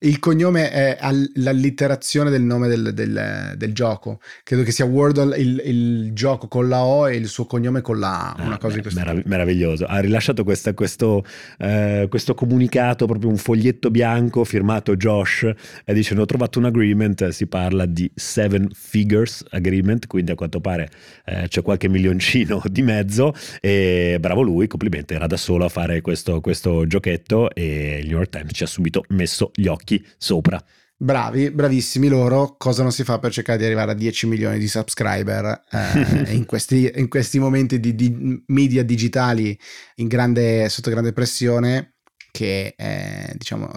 il 0.03 0.19
cognome 0.19 0.69
è 0.69 0.97
l'allitterazione 1.35 2.29
del 2.29 2.41
nome 2.41 2.67
del, 2.67 2.93
del, 2.93 3.53
del, 3.55 3.73
gioco. 3.73 4.19
Credo 4.43 4.63
che 4.63 4.71
sia 4.71 4.85
Wordle 4.85 5.37
il, 5.37 5.61
il, 5.65 6.13
gioco 6.13 6.47
con 6.47 6.67
la 6.67 6.83
O 6.83 7.09
e 7.09 7.15
il 7.15 7.27
suo 7.27 7.45
cognome 7.45 7.81
con 7.81 7.99
la 7.99 8.33
A. 8.33 8.35
Ah, 8.37 8.45
una 8.45 8.57
cosa 8.57 8.75
beh, 8.75 8.75
di 8.75 8.81
questo 8.81 8.99
merav- 8.99 9.25
Meraviglioso. 9.25 9.85
Ha 9.85 9.99
rilasciato 9.99 10.43
questa, 10.43 10.73
questo, 10.73 11.23
eh, 11.57 12.07
questo, 12.09 12.33
comunicato, 12.33 13.05
proprio 13.05 13.29
un 13.29 13.37
foglietto 13.37 13.89
bianco 13.91 14.43
firmato 14.43 14.95
Josh 14.95 15.49
e 15.85 15.93
dice: 15.93 16.15
Ho 16.19 16.25
trovato 16.25 16.59
un 16.59 16.65
agreement. 16.65 17.29
Si 17.29 17.47
parla 17.47 17.85
di 17.85 18.09
seven 18.13 18.69
figures 18.73 19.43
agreement, 19.51 20.07
quindi 20.07 20.31
a 20.31 20.35
quanto 20.35 20.59
pare 20.59 20.89
eh, 21.25 21.47
c'è 21.47 21.61
qualche 21.61 21.87
milioncino 21.87 22.61
di 22.65 22.81
mezzo. 22.81 23.33
E 23.61 24.17
bravo 24.19 24.41
lui, 24.41 24.67
complimenti. 24.67 25.13
Era 25.13 25.27
da 25.27 25.37
solo 25.37 25.65
a 25.65 25.69
fare 25.69 26.01
questo, 26.01 26.41
questo 26.41 26.85
giochetto 26.85 27.53
e 27.53 27.99
il 28.01 28.07
New 28.07 28.17
York 28.17 28.29
Times 28.29 28.51
ci 28.53 28.63
ha 28.63 28.67
subito 28.67 29.05
messo 29.09 29.51
gli 29.53 29.67
occhi 29.67 29.92
occhi 29.93 30.05
sopra. 30.17 30.63
Bravi, 30.95 31.51
bravissimi 31.51 32.07
loro. 32.07 32.55
Cosa 32.57 32.81
non 32.81 32.91
si 32.91 33.03
fa 33.03 33.19
per 33.19 33.31
cercare 33.31 33.57
di 33.57 33.65
arrivare 33.65 33.91
a 33.91 33.95
10 33.95 34.27
milioni 34.27 34.57
di 34.57 34.67
subscriber 34.67 35.63
eh, 35.69 36.33
in, 36.33 36.45
questi, 36.47 36.89
in, 36.95 37.09
questi, 37.09 37.39
momenti 37.39 37.79
di, 37.79 37.93
di, 37.93 38.43
media 38.47 38.83
digitali 38.83 39.57
in 39.95 40.07
grande, 40.07 40.69
sotto 40.69 40.89
grande 40.89 41.11
pressione, 41.11 41.95
che 42.31 42.73
è 42.75 43.33
diciamo 43.35 43.69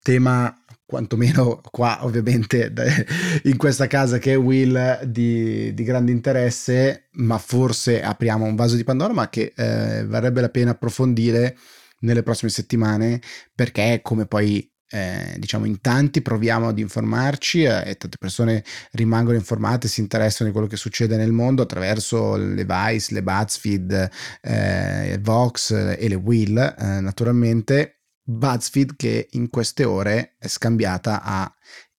tema 0.00 0.56
quantomeno 0.84 1.60
qua 1.70 2.04
ovviamente 2.04 2.72
in 3.44 3.56
questa 3.56 3.86
casa 3.86 4.18
che 4.18 4.32
è 4.32 4.38
Will 4.38 5.04
di, 5.04 5.74
di 5.74 5.84
grande 5.84 6.10
interesse, 6.10 7.08
ma 7.12 7.36
forse 7.38 8.02
apriamo 8.02 8.46
un 8.46 8.54
vaso 8.54 8.76
di 8.76 8.84
Pandora, 8.84 9.12
ma 9.12 9.28
che 9.28 9.52
eh, 9.54 10.06
varrebbe 10.06 10.40
la 10.40 10.48
pena 10.48 10.70
approfondire 10.70 11.56
nelle 12.00 12.22
prossime 12.22 12.50
settimane 12.50 13.20
perché 13.54 14.00
come 14.02 14.26
poi 14.26 14.71
eh, 14.92 15.36
diciamo 15.38 15.64
in 15.64 15.80
tanti 15.80 16.20
proviamo 16.20 16.68
ad 16.68 16.78
informarci 16.78 17.62
eh, 17.62 17.82
e 17.86 17.96
tante 17.96 18.18
persone 18.18 18.62
rimangono 18.92 19.38
informate, 19.38 19.88
si 19.88 20.00
interessano 20.00 20.48
di 20.48 20.54
quello 20.54 20.68
che 20.68 20.76
succede 20.76 21.16
nel 21.16 21.32
mondo 21.32 21.62
attraverso 21.62 22.36
le 22.36 22.66
Vice, 22.66 23.14
le 23.14 23.22
BuzzFeed, 23.22 24.10
eh, 24.42 25.18
Vox 25.22 25.70
e 25.70 26.08
le 26.08 26.14
Will 26.14 26.58
eh, 26.58 27.00
naturalmente. 27.00 28.02
BuzzFeed 28.22 28.94
che 28.96 29.28
in 29.32 29.48
queste 29.48 29.84
ore 29.84 30.36
è 30.38 30.46
scambiata 30.46 31.22
a 31.22 31.52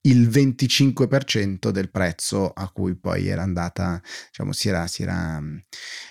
il 0.06 0.28
25% 0.28 1.70
del 1.70 1.90
prezzo 1.90 2.52
a 2.52 2.70
cui 2.70 2.96
poi 2.96 3.28
era 3.28 3.42
andata, 3.42 4.02
diciamo, 4.28 4.52
si 4.52 4.68
era, 4.70 4.86
si 4.88 5.04
era 5.04 5.42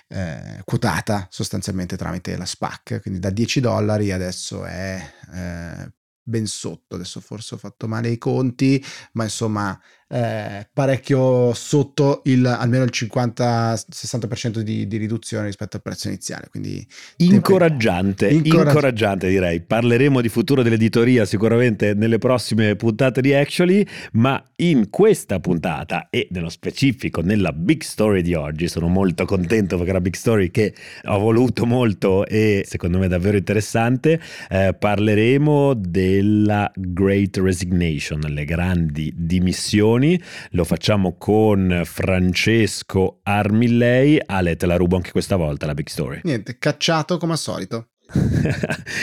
eh, 0.07 0.61
quotata 0.65 1.27
sostanzialmente 1.29 1.95
tramite 1.95 2.35
la 2.35 2.45
SPAC, 2.45 3.01
quindi 3.01 3.19
da 3.19 3.29
10 3.29 3.59
dollari 3.59 4.11
adesso 4.11 4.65
è 4.65 4.99
eh, 5.33 5.91
ben 6.23 6.47
sotto, 6.47 6.95
adesso 6.95 7.19
forse 7.19 7.55
ho 7.55 7.57
fatto 7.57 7.87
male 7.87 8.09
i 8.09 8.17
conti, 8.17 8.83
ma 9.13 9.23
insomma 9.23 9.79
eh, 10.13 10.67
parecchio 10.71 11.53
sotto 11.55 12.21
il, 12.25 12.45
almeno 12.45 12.83
il 12.83 12.91
50-60% 12.93 14.59
di, 14.59 14.85
di, 14.87 14.97
riduzione 14.97 15.47
rispetto 15.47 15.77
al 15.77 15.81
prezzo 15.81 16.07
iniziale. 16.07 16.49
Quindi 16.51 16.85
incoraggiante, 17.17 18.29
incoraggiante, 18.29 18.69
incoraggiante 18.69 19.27
direi. 19.27 19.61
Parleremo 19.61 20.21
di 20.21 20.29
futuro 20.29 20.61
dell'editoria 20.61 21.25
sicuramente 21.25 21.95
nelle 21.95 22.19
prossime 22.19 22.75
puntate 22.75 23.21
di 23.21 23.33
Actually, 23.33 23.83
ma 24.13 24.41
in 24.57 24.91
questa 24.91 25.39
puntata 25.39 26.09
e 26.11 26.27
nello 26.29 26.49
specifico 26.49 27.21
nella 27.21 27.51
Big 27.51 27.81
Story 27.81 28.21
di 28.21 28.35
oggi 28.35 28.67
sono 28.67 28.87
molto 28.87 29.25
contento 29.25 29.77
perché 29.77 29.89
è 29.89 29.95
una 29.95 30.03
Big 30.03 30.13
Story 30.13 30.51
che 30.51 30.75
ho 31.05 31.17
voluto 31.17 31.65
molto 31.65 32.27
e 32.27 32.63
secondo 32.67 32.99
me 32.99 33.05
è 33.05 33.09
davvero 33.09 33.37
interessante. 33.37 34.21
Eh, 34.47 34.75
parleremo 34.77 35.73
della 35.73 36.71
Great 36.75 37.37
Resignation, 37.37 38.19
le 38.19 38.45
grandi 38.45 39.11
dimissioni 39.15 40.01
canzoni, 40.03 40.21
lo 40.51 40.63
facciamo 40.63 41.15
con 41.17 41.81
Francesco 41.85 43.19
Armillei. 43.23 44.19
Ale, 44.25 44.55
te 44.55 44.65
la 44.65 44.75
rubo 44.75 44.97
anche 44.97 45.11
questa 45.11 45.35
volta 45.35 45.65
la 45.65 45.73
Big 45.73 45.87
Story. 45.87 46.19
Niente, 46.23 46.57
cacciato 46.57 47.17
come 47.17 47.33
al 47.33 47.37
solito. 47.37 47.87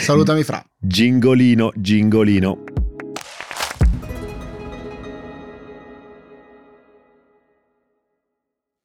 Salutami 0.03 0.43
Fra. 0.43 0.63
Gingolino, 0.77 1.71
gingolino. 1.75 2.80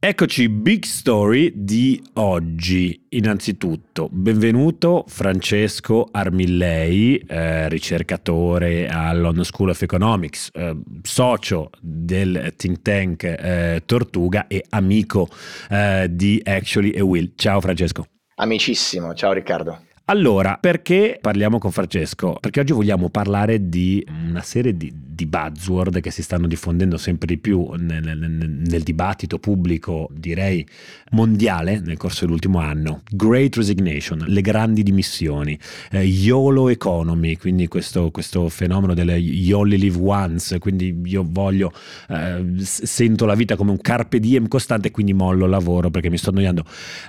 Eccoci, 0.08 0.48
big 0.48 0.84
story 0.84 1.50
di 1.52 2.00
oggi. 2.12 3.06
Innanzitutto, 3.08 4.08
benvenuto 4.08 5.04
Francesco 5.08 6.06
Armillei, 6.12 7.16
eh, 7.26 7.68
ricercatore 7.68 8.86
al 8.86 9.18
London 9.18 9.42
School 9.42 9.70
of 9.70 9.82
Economics, 9.82 10.50
eh, 10.54 10.76
socio 11.02 11.70
del 11.80 12.54
think 12.56 12.82
tank 12.82 13.24
eh, 13.24 13.82
Tortuga 13.84 14.46
e 14.46 14.64
amico 14.68 15.28
eh, 15.68 16.06
di 16.08 16.40
Actually 16.44 16.90
e 16.90 17.00
Will. 17.00 17.32
Ciao 17.34 17.60
Francesco. 17.60 18.06
Amicissimo, 18.36 19.12
ciao 19.12 19.32
Riccardo. 19.32 19.86
Allora, 20.04 20.56
perché 20.60 21.18
parliamo 21.20 21.58
con 21.58 21.72
Francesco? 21.72 22.36
Perché 22.38 22.60
oggi 22.60 22.72
vogliamo 22.72 23.10
parlare 23.10 23.68
di 23.68 24.06
una 24.28 24.42
serie 24.42 24.76
di, 24.76 24.92
di 25.16 25.26
buzzword 25.26 26.00
che 26.00 26.10
si 26.10 26.22
stanno 26.22 26.46
diffondendo 26.46 26.98
sempre 26.98 27.26
di 27.26 27.38
più 27.38 27.70
nel, 27.78 28.02
nel, 28.04 28.18
nel, 28.18 28.82
dibattito 28.82 29.38
pubblico, 29.38 30.08
direi 30.12 30.64
mondiale, 31.12 31.80
nel 31.80 31.96
corso 31.96 32.26
dell'ultimo 32.26 32.58
anno. 32.58 33.00
Great 33.10 33.56
Resignation, 33.56 34.24
le 34.26 34.40
grandi 34.42 34.82
dimissioni, 34.82 35.58
eh, 35.90 36.04
YOLO 36.04 36.68
Economy, 36.68 37.36
quindi 37.36 37.66
questo, 37.66 38.10
questo 38.10 38.50
fenomeno 38.50 38.92
delle 38.92 39.14
Only 39.52 39.78
Live 39.78 39.98
Once, 39.98 40.58
quindi 40.58 41.00
io 41.04 41.24
voglio, 41.26 41.72
eh, 42.10 42.44
sento 42.58 43.24
la 43.24 43.34
vita 43.34 43.56
come 43.56 43.70
un 43.70 43.80
carpe 43.80 44.20
diem 44.20 44.48
costante, 44.48 44.90
quindi 44.90 45.14
mollo 45.14 45.44
il 45.44 45.50
lavoro 45.50 45.88
perché 45.88 46.10
mi 46.10 46.18
sto 46.18 46.28
annoiando. 46.28 46.62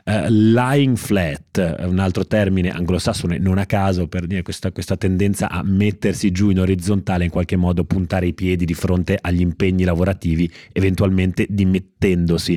Eh, 0.05 0.31
lying 0.31 0.95
flat, 0.95 1.77
un 1.81 1.99
altro 1.99 2.25
termine 2.25 2.69
anglosassone, 2.69 3.37
non 3.37 3.57
a 3.57 3.65
caso 3.65 4.07
per 4.07 4.25
dire 4.27 4.43
questa, 4.43 4.71
questa 4.71 4.95
tendenza 4.95 5.49
a 5.49 5.61
mettersi 5.61 6.31
giù 6.31 6.49
in 6.51 6.61
orizzontale, 6.61 7.25
in 7.25 7.29
qualche 7.29 7.57
modo 7.57 7.83
puntare 7.97 8.27
i 8.27 8.33
piedi 8.33 8.63
di 8.63 8.75
fronte 8.75 9.17
agli 9.19 9.41
impegni 9.41 9.83
lavorativi, 9.83 10.49
eventualmente 10.71 11.47
dimettendosi. 11.49 12.55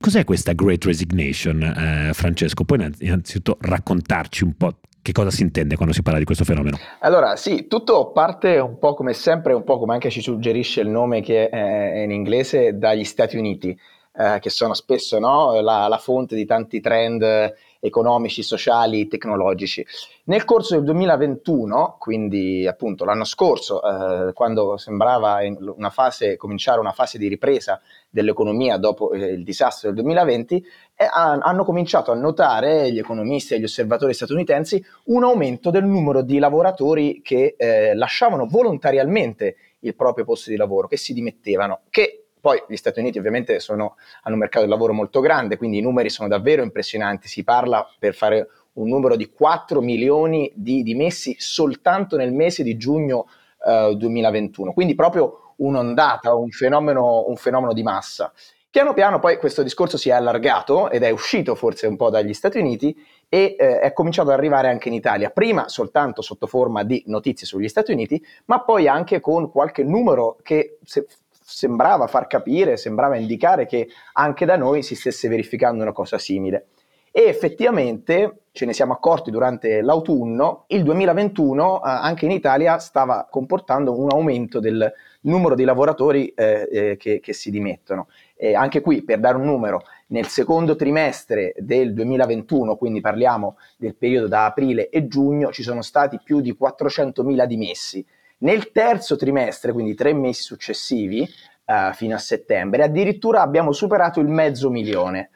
Cos'è 0.00 0.24
questa 0.24 0.54
Great 0.54 0.84
Resignation, 0.84 1.62
eh, 1.62 2.10
Francesco? 2.12 2.64
Puoi 2.64 2.90
innanzitutto 2.98 3.58
raccontarci 3.60 4.42
un 4.42 4.56
po' 4.56 4.78
che 5.00 5.12
cosa 5.12 5.30
si 5.30 5.42
intende 5.42 5.74
quando 5.74 5.92
si 5.92 6.02
parla 6.02 6.18
di 6.18 6.24
questo 6.24 6.44
fenomeno? 6.44 6.78
Allora, 7.00 7.36
sì, 7.36 7.66
tutto 7.68 8.10
parte 8.12 8.58
un 8.58 8.78
po' 8.78 8.94
come 8.94 9.12
sempre, 9.12 9.52
un 9.52 9.64
po' 9.64 9.78
come 9.78 9.94
anche 9.94 10.10
ci 10.10 10.20
suggerisce 10.20 10.80
il 10.80 10.88
nome 10.88 11.20
che 11.20 11.48
è 11.48 12.02
in 12.02 12.10
inglese, 12.10 12.78
dagli 12.78 13.04
Stati 13.04 13.36
Uniti, 13.36 13.76
eh, 14.14 14.38
che 14.40 14.50
sono 14.50 14.74
spesso 14.74 15.18
no, 15.18 15.60
la, 15.60 15.88
la 15.88 15.98
fonte 15.98 16.34
di 16.34 16.44
tanti 16.44 16.80
trend 16.80 17.54
economici, 17.84 18.44
sociali, 18.44 19.08
tecnologici. 19.08 19.84
Nel 20.24 20.44
corso 20.44 20.76
del 20.76 20.84
2021, 20.84 21.96
quindi 21.98 22.64
appunto 22.64 23.04
l'anno 23.04 23.24
scorso, 23.24 23.82
eh, 23.82 24.32
quando 24.34 24.76
sembrava 24.76 25.40
una 25.58 25.90
fase, 25.90 26.36
cominciare 26.36 26.78
una 26.78 26.92
fase 26.92 27.18
di 27.18 27.26
ripresa 27.26 27.80
dell'economia 28.08 28.76
dopo 28.76 29.10
eh, 29.12 29.32
il 29.32 29.42
disastro 29.42 29.88
del 29.90 30.00
2020, 30.02 30.64
eh, 30.94 31.08
hanno 31.10 31.64
cominciato 31.64 32.12
a 32.12 32.14
notare 32.14 32.92
gli 32.92 32.98
economisti 32.98 33.54
e 33.54 33.58
gli 33.58 33.64
osservatori 33.64 34.14
statunitensi 34.14 34.84
un 35.06 35.24
aumento 35.24 35.70
del 35.70 35.84
numero 35.84 36.22
di 36.22 36.38
lavoratori 36.38 37.20
che 37.20 37.56
eh, 37.56 37.96
lasciavano 37.96 38.46
volontariamente 38.46 39.56
il 39.80 39.96
proprio 39.96 40.24
posto 40.24 40.50
di 40.50 40.56
lavoro, 40.56 40.86
che 40.86 40.96
si 40.96 41.12
dimettevano, 41.12 41.80
che 41.90 42.21
poi 42.42 42.60
gli 42.66 42.74
Stati 42.74 42.98
Uniti 42.98 43.18
ovviamente 43.18 43.60
sono, 43.60 43.94
hanno 44.22 44.34
un 44.34 44.40
mercato 44.40 44.64
del 44.64 44.68
lavoro 44.68 44.92
molto 44.92 45.20
grande, 45.20 45.56
quindi 45.56 45.78
i 45.78 45.80
numeri 45.80 46.10
sono 46.10 46.26
davvero 46.26 46.64
impressionanti. 46.64 47.28
Si 47.28 47.44
parla 47.44 47.88
per 48.00 48.14
fare 48.16 48.48
un 48.72 48.88
numero 48.88 49.14
di 49.14 49.30
4 49.30 49.80
milioni 49.80 50.50
di 50.52 50.82
dimessi 50.82 51.36
soltanto 51.38 52.16
nel 52.16 52.32
mese 52.32 52.64
di 52.64 52.76
giugno 52.76 53.28
eh, 53.64 53.94
2021. 53.96 54.72
Quindi 54.72 54.96
proprio 54.96 55.54
un'ondata, 55.58 56.34
un 56.34 56.50
fenomeno, 56.50 57.28
un 57.28 57.36
fenomeno 57.36 57.72
di 57.72 57.84
massa. 57.84 58.32
Piano 58.68 58.92
piano 58.92 59.20
poi 59.20 59.36
questo 59.36 59.62
discorso 59.62 59.96
si 59.96 60.08
è 60.08 60.12
allargato 60.12 60.90
ed 60.90 61.04
è 61.04 61.10
uscito 61.10 61.54
forse 61.54 61.86
un 61.86 61.94
po' 61.94 62.10
dagli 62.10 62.32
Stati 62.32 62.58
Uniti 62.58 62.96
e 63.28 63.54
eh, 63.56 63.78
è 63.78 63.92
cominciato 63.92 64.30
ad 64.30 64.38
arrivare 64.38 64.68
anche 64.68 64.88
in 64.88 64.94
Italia, 64.94 65.30
prima 65.30 65.68
soltanto 65.68 66.22
sotto 66.22 66.48
forma 66.48 66.82
di 66.82 67.04
notizie 67.06 67.46
sugli 67.46 67.68
Stati 67.68 67.92
Uniti, 67.92 68.20
ma 68.46 68.62
poi 68.62 68.88
anche 68.88 69.20
con 69.20 69.50
qualche 69.50 69.84
numero 69.84 70.38
che 70.42 70.78
se, 70.84 71.06
sembrava 71.54 72.06
far 72.06 72.26
capire, 72.26 72.76
sembrava 72.76 73.16
indicare 73.16 73.66
che 73.66 73.88
anche 74.14 74.44
da 74.44 74.56
noi 74.56 74.82
si 74.82 74.94
stesse 74.94 75.28
verificando 75.28 75.82
una 75.82 75.92
cosa 75.92 76.18
simile. 76.18 76.66
E 77.14 77.24
effettivamente 77.24 78.44
ce 78.52 78.64
ne 78.64 78.72
siamo 78.72 78.94
accorti 78.94 79.30
durante 79.30 79.82
l'autunno, 79.82 80.64
il 80.68 80.82
2021 80.82 81.76
eh, 81.76 81.80
anche 81.82 82.24
in 82.24 82.30
Italia 82.30 82.78
stava 82.78 83.26
comportando 83.30 83.98
un 83.98 84.10
aumento 84.10 84.60
del 84.60 84.90
numero 85.22 85.54
di 85.54 85.64
lavoratori 85.64 86.28
eh, 86.28 86.68
eh, 86.72 86.96
che, 86.96 87.20
che, 87.20 87.32
si 87.34 87.50
dimettono. 87.50 88.08
E 88.34 88.54
anche 88.54 88.80
qui, 88.80 89.02
per 89.04 89.20
dare 89.20 89.36
un 89.36 89.44
numero, 89.44 89.82
nel 90.08 90.26
secondo 90.26 90.74
trimestre 90.74 91.52
del 91.58 91.92
2021, 91.92 92.76
quindi 92.76 93.02
parliamo 93.02 93.56
del 93.76 93.94
periodo 93.94 94.26
da 94.26 94.46
aprile 94.46 94.88
e 94.88 95.06
giugno, 95.06 95.52
ci 95.52 95.62
sono 95.62 95.82
stati 95.82 96.18
più 96.22 96.40
di 96.40 96.56
400.000 96.58 97.44
dimessi. 97.44 98.04
Nel 98.42 98.72
terzo 98.72 99.16
trimestre, 99.16 99.72
quindi 99.72 99.94
tre 99.94 100.12
mesi 100.12 100.42
successivi, 100.42 101.28
eh, 101.64 101.90
fino 101.94 102.14
a 102.14 102.18
settembre, 102.18 102.82
addirittura 102.82 103.40
abbiamo 103.40 103.72
superato 103.72 104.20
il 104.20 104.26
mezzo 104.26 104.68
milione. 104.68 105.30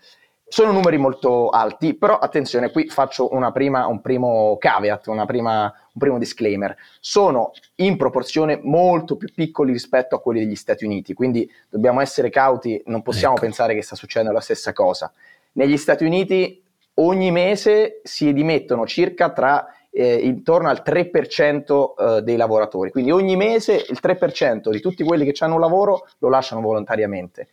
Sono 0.48 0.70
numeri 0.70 0.96
molto 0.96 1.48
alti, 1.48 1.94
però 1.94 2.18
attenzione, 2.18 2.70
qui 2.70 2.88
faccio 2.88 3.28
prima, 3.52 3.86
un 3.86 4.00
primo 4.00 4.56
caveat, 4.58 5.24
prima, 5.24 5.64
un 5.64 6.00
primo 6.00 6.18
disclaimer. 6.18 6.76
Sono 7.00 7.50
in 7.76 7.96
proporzione 7.96 8.60
molto 8.62 9.16
più 9.16 9.32
piccoli 9.34 9.72
rispetto 9.72 10.14
a 10.14 10.20
quelli 10.20 10.40
degli 10.40 10.54
Stati 10.54 10.84
Uniti, 10.84 11.14
quindi 11.14 11.50
dobbiamo 11.68 12.00
essere 12.00 12.30
cauti, 12.30 12.80
non 12.86 13.02
possiamo 13.02 13.34
ecco. 13.34 13.44
pensare 13.44 13.74
che 13.74 13.82
sta 13.82 13.96
succedendo 13.96 14.32
la 14.32 14.40
stessa 14.40 14.72
cosa. 14.72 15.12
Negli 15.52 15.76
Stati 15.76 16.04
Uniti 16.04 16.62
ogni 16.94 17.30
mese 17.32 18.00
si 18.04 18.32
dimettono 18.32 18.86
circa 18.86 19.30
tra 19.30 19.75
eh, 19.96 20.16
intorno 20.16 20.68
al 20.68 20.82
3% 20.84 22.18
eh, 22.18 22.22
dei 22.22 22.36
lavoratori, 22.36 22.90
quindi 22.90 23.10
ogni 23.10 23.34
mese 23.34 23.74
il 23.74 23.98
3% 24.02 24.68
di 24.68 24.80
tutti 24.80 25.02
quelli 25.02 25.24
che 25.24 25.44
hanno 25.44 25.54
un 25.54 25.60
lavoro 25.60 26.06
lo 26.18 26.28
lasciano 26.28 26.60
volontariamente. 26.60 27.48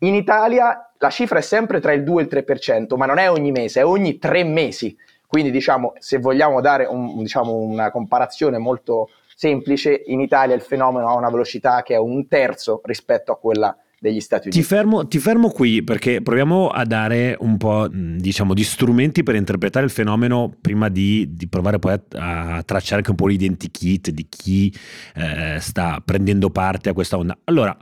In 0.00 0.14
Italia 0.14 0.92
la 0.98 1.08
cifra 1.08 1.38
è 1.38 1.42
sempre 1.42 1.80
tra 1.80 1.94
il 1.94 2.04
2 2.04 2.20
e 2.20 2.24
il 2.24 2.44
3%, 2.46 2.96
ma 2.96 3.06
non 3.06 3.16
è 3.16 3.30
ogni 3.30 3.50
mese, 3.50 3.80
è 3.80 3.84
ogni 3.84 4.18
tre 4.18 4.44
mesi. 4.44 4.94
Quindi 5.26 5.50
diciamo, 5.50 5.94
se 5.98 6.18
vogliamo 6.18 6.60
dare 6.60 6.84
un, 6.84 7.16
diciamo, 7.16 7.54
una 7.54 7.90
comparazione 7.90 8.58
molto 8.58 9.08
semplice, 9.34 10.02
in 10.06 10.20
Italia 10.20 10.54
il 10.54 10.60
fenomeno 10.60 11.08
ha 11.08 11.14
una 11.14 11.30
velocità 11.30 11.82
che 11.82 11.94
è 11.94 11.98
un 11.98 12.28
terzo 12.28 12.82
rispetto 12.84 13.32
a 13.32 13.38
quella 13.38 13.74
degli 14.06 14.20
Stati 14.20 14.48
Uniti. 14.48 14.62
Ti 14.62 14.66
fermo, 14.66 15.06
ti 15.06 15.18
fermo, 15.18 15.48
qui 15.50 15.82
perché 15.82 16.22
proviamo 16.22 16.68
a 16.68 16.84
dare 16.84 17.36
un 17.40 17.56
po' 17.56 17.88
diciamo, 17.90 18.54
di 18.54 18.62
strumenti 18.62 19.22
per 19.22 19.34
interpretare 19.34 19.84
il 19.84 19.90
fenomeno 19.90 20.54
prima 20.60 20.88
di, 20.88 21.34
di 21.34 21.48
provare 21.48 21.78
poi 21.78 21.92
a, 21.92 22.56
a, 22.56 22.62
tracciare 22.62 22.96
anche 22.96 23.10
un 23.10 23.16
po' 23.16 23.26
l'identikit 23.26 24.10
di 24.10 24.26
chi 24.28 24.74
eh, 25.14 25.58
sta 25.60 26.00
prendendo 26.04 26.50
parte 26.50 26.90
a 26.90 26.92
questa 26.92 27.18
onda. 27.18 27.36
Allora, 27.44 27.76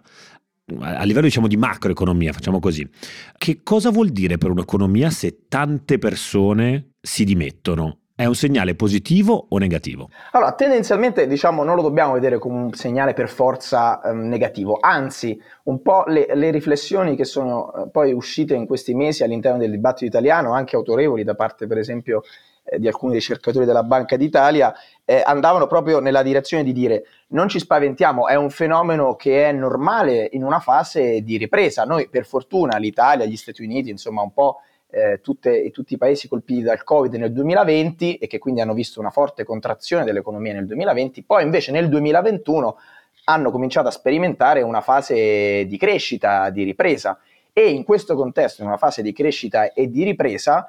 a 0.80 1.04
livello 1.04 1.26
diciamo 1.26 1.46
di 1.46 1.56
macroeconomia, 1.56 2.32
facciamo 2.32 2.58
così, 2.58 2.88
che 3.36 3.62
cosa 3.62 3.90
vuol 3.90 4.08
dire 4.10 4.38
per 4.38 4.50
un'economia 4.50 5.10
se 5.10 5.44
tante 5.48 5.98
persone 5.98 6.92
si 7.00 7.24
dimettono? 7.24 8.03
È 8.16 8.26
un 8.26 8.37
segnale 8.37 8.76
positivo 8.76 9.47
o 9.49 9.59
negativo? 9.59 10.09
Allora, 10.30 10.52
tendenzialmente 10.52 11.26
diciamo 11.26 11.64
non 11.64 11.75
lo 11.75 11.83
dobbiamo 11.83 12.12
vedere 12.12 12.38
come 12.38 12.62
un 12.62 12.73
segnale 12.73 13.12
per 13.12 13.28
forza 13.28 14.00
um, 14.04 14.28
negativo, 14.28 14.78
anzi 14.80 15.37
un 15.64 15.83
po' 15.83 16.04
le, 16.06 16.28
le 16.33 16.52
riflessioni 16.52 17.16
che 17.16 17.25
sono 17.25 17.73
uh, 17.75 17.90
poi 17.90 18.12
uscite 18.12 18.54
in 18.54 18.66
questi 18.66 18.94
mesi 18.94 19.25
all'interno 19.25 19.59
del 19.59 19.73
dibattito 19.73 20.04
italiano, 20.04 20.52
anche 20.52 20.76
autorevoli 20.76 21.25
da 21.25 21.35
parte 21.35 21.66
per 21.66 21.78
esempio 21.78 22.23
eh, 22.62 22.78
di 22.78 22.87
alcuni 22.87 23.14
ricercatori 23.14 23.66
della 23.66 23.83
Banca 23.83 24.16
d'Italia, 24.16 24.73
eh, 25.04 25.21
andavano 25.25 25.66
proprio 25.66 25.99
nella 25.99 26.23
direzione 26.23 26.62
di 26.62 26.73
dire 26.73 27.06
non 27.30 27.49
ci 27.49 27.59
spaventiamo, 27.59 28.28
è 28.28 28.37
un 28.37 28.50
fenomeno 28.50 29.16
che 29.16 29.49
è 29.49 29.50
normale 29.50 30.28
in 30.30 30.44
una 30.44 30.61
fase 30.61 31.23
di 31.23 31.37
ripresa. 31.37 31.83
Noi 31.83 32.09
per 32.09 32.26
fortuna 32.26 32.76
l'Italia, 32.76 33.26
gli 33.26 33.35
Stati 33.35 33.64
Uniti, 33.64 33.90
insomma 33.90 34.23
un 34.23 34.33
po' 34.33 34.61
eh, 34.94 35.20
tutte, 35.20 35.70
tutti 35.72 35.94
i 35.94 35.98
paesi 35.98 36.28
colpiti 36.28 36.62
dal 36.62 36.84
Covid 36.84 37.12
nel 37.14 37.32
2020 37.32 38.16
e 38.16 38.28
che 38.28 38.38
quindi 38.38 38.60
hanno 38.60 38.74
visto 38.74 39.00
una 39.00 39.10
forte 39.10 39.42
contrazione 39.42 40.04
dell'economia 40.04 40.52
nel 40.52 40.66
2020, 40.66 41.24
poi 41.24 41.42
invece 41.42 41.72
nel 41.72 41.88
2021 41.88 42.78
hanno 43.24 43.50
cominciato 43.50 43.88
a 43.88 43.90
sperimentare 43.90 44.62
una 44.62 44.80
fase 44.80 45.66
di 45.66 45.76
crescita, 45.76 46.50
di 46.50 46.62
ripresa. 46.62 47.18
E 47.52 47.70
in 47.70 47.82
questo 47.82 48.14
contesto, 48.14 48.62
in 48.62 48.68
una 48.68 48.76
fase 48.76 49.02
di 49.02 49.12
crescita 49.12 49.72
e 49.72 49.90
di 49.90 50.04
ripresa, 50.04 50.68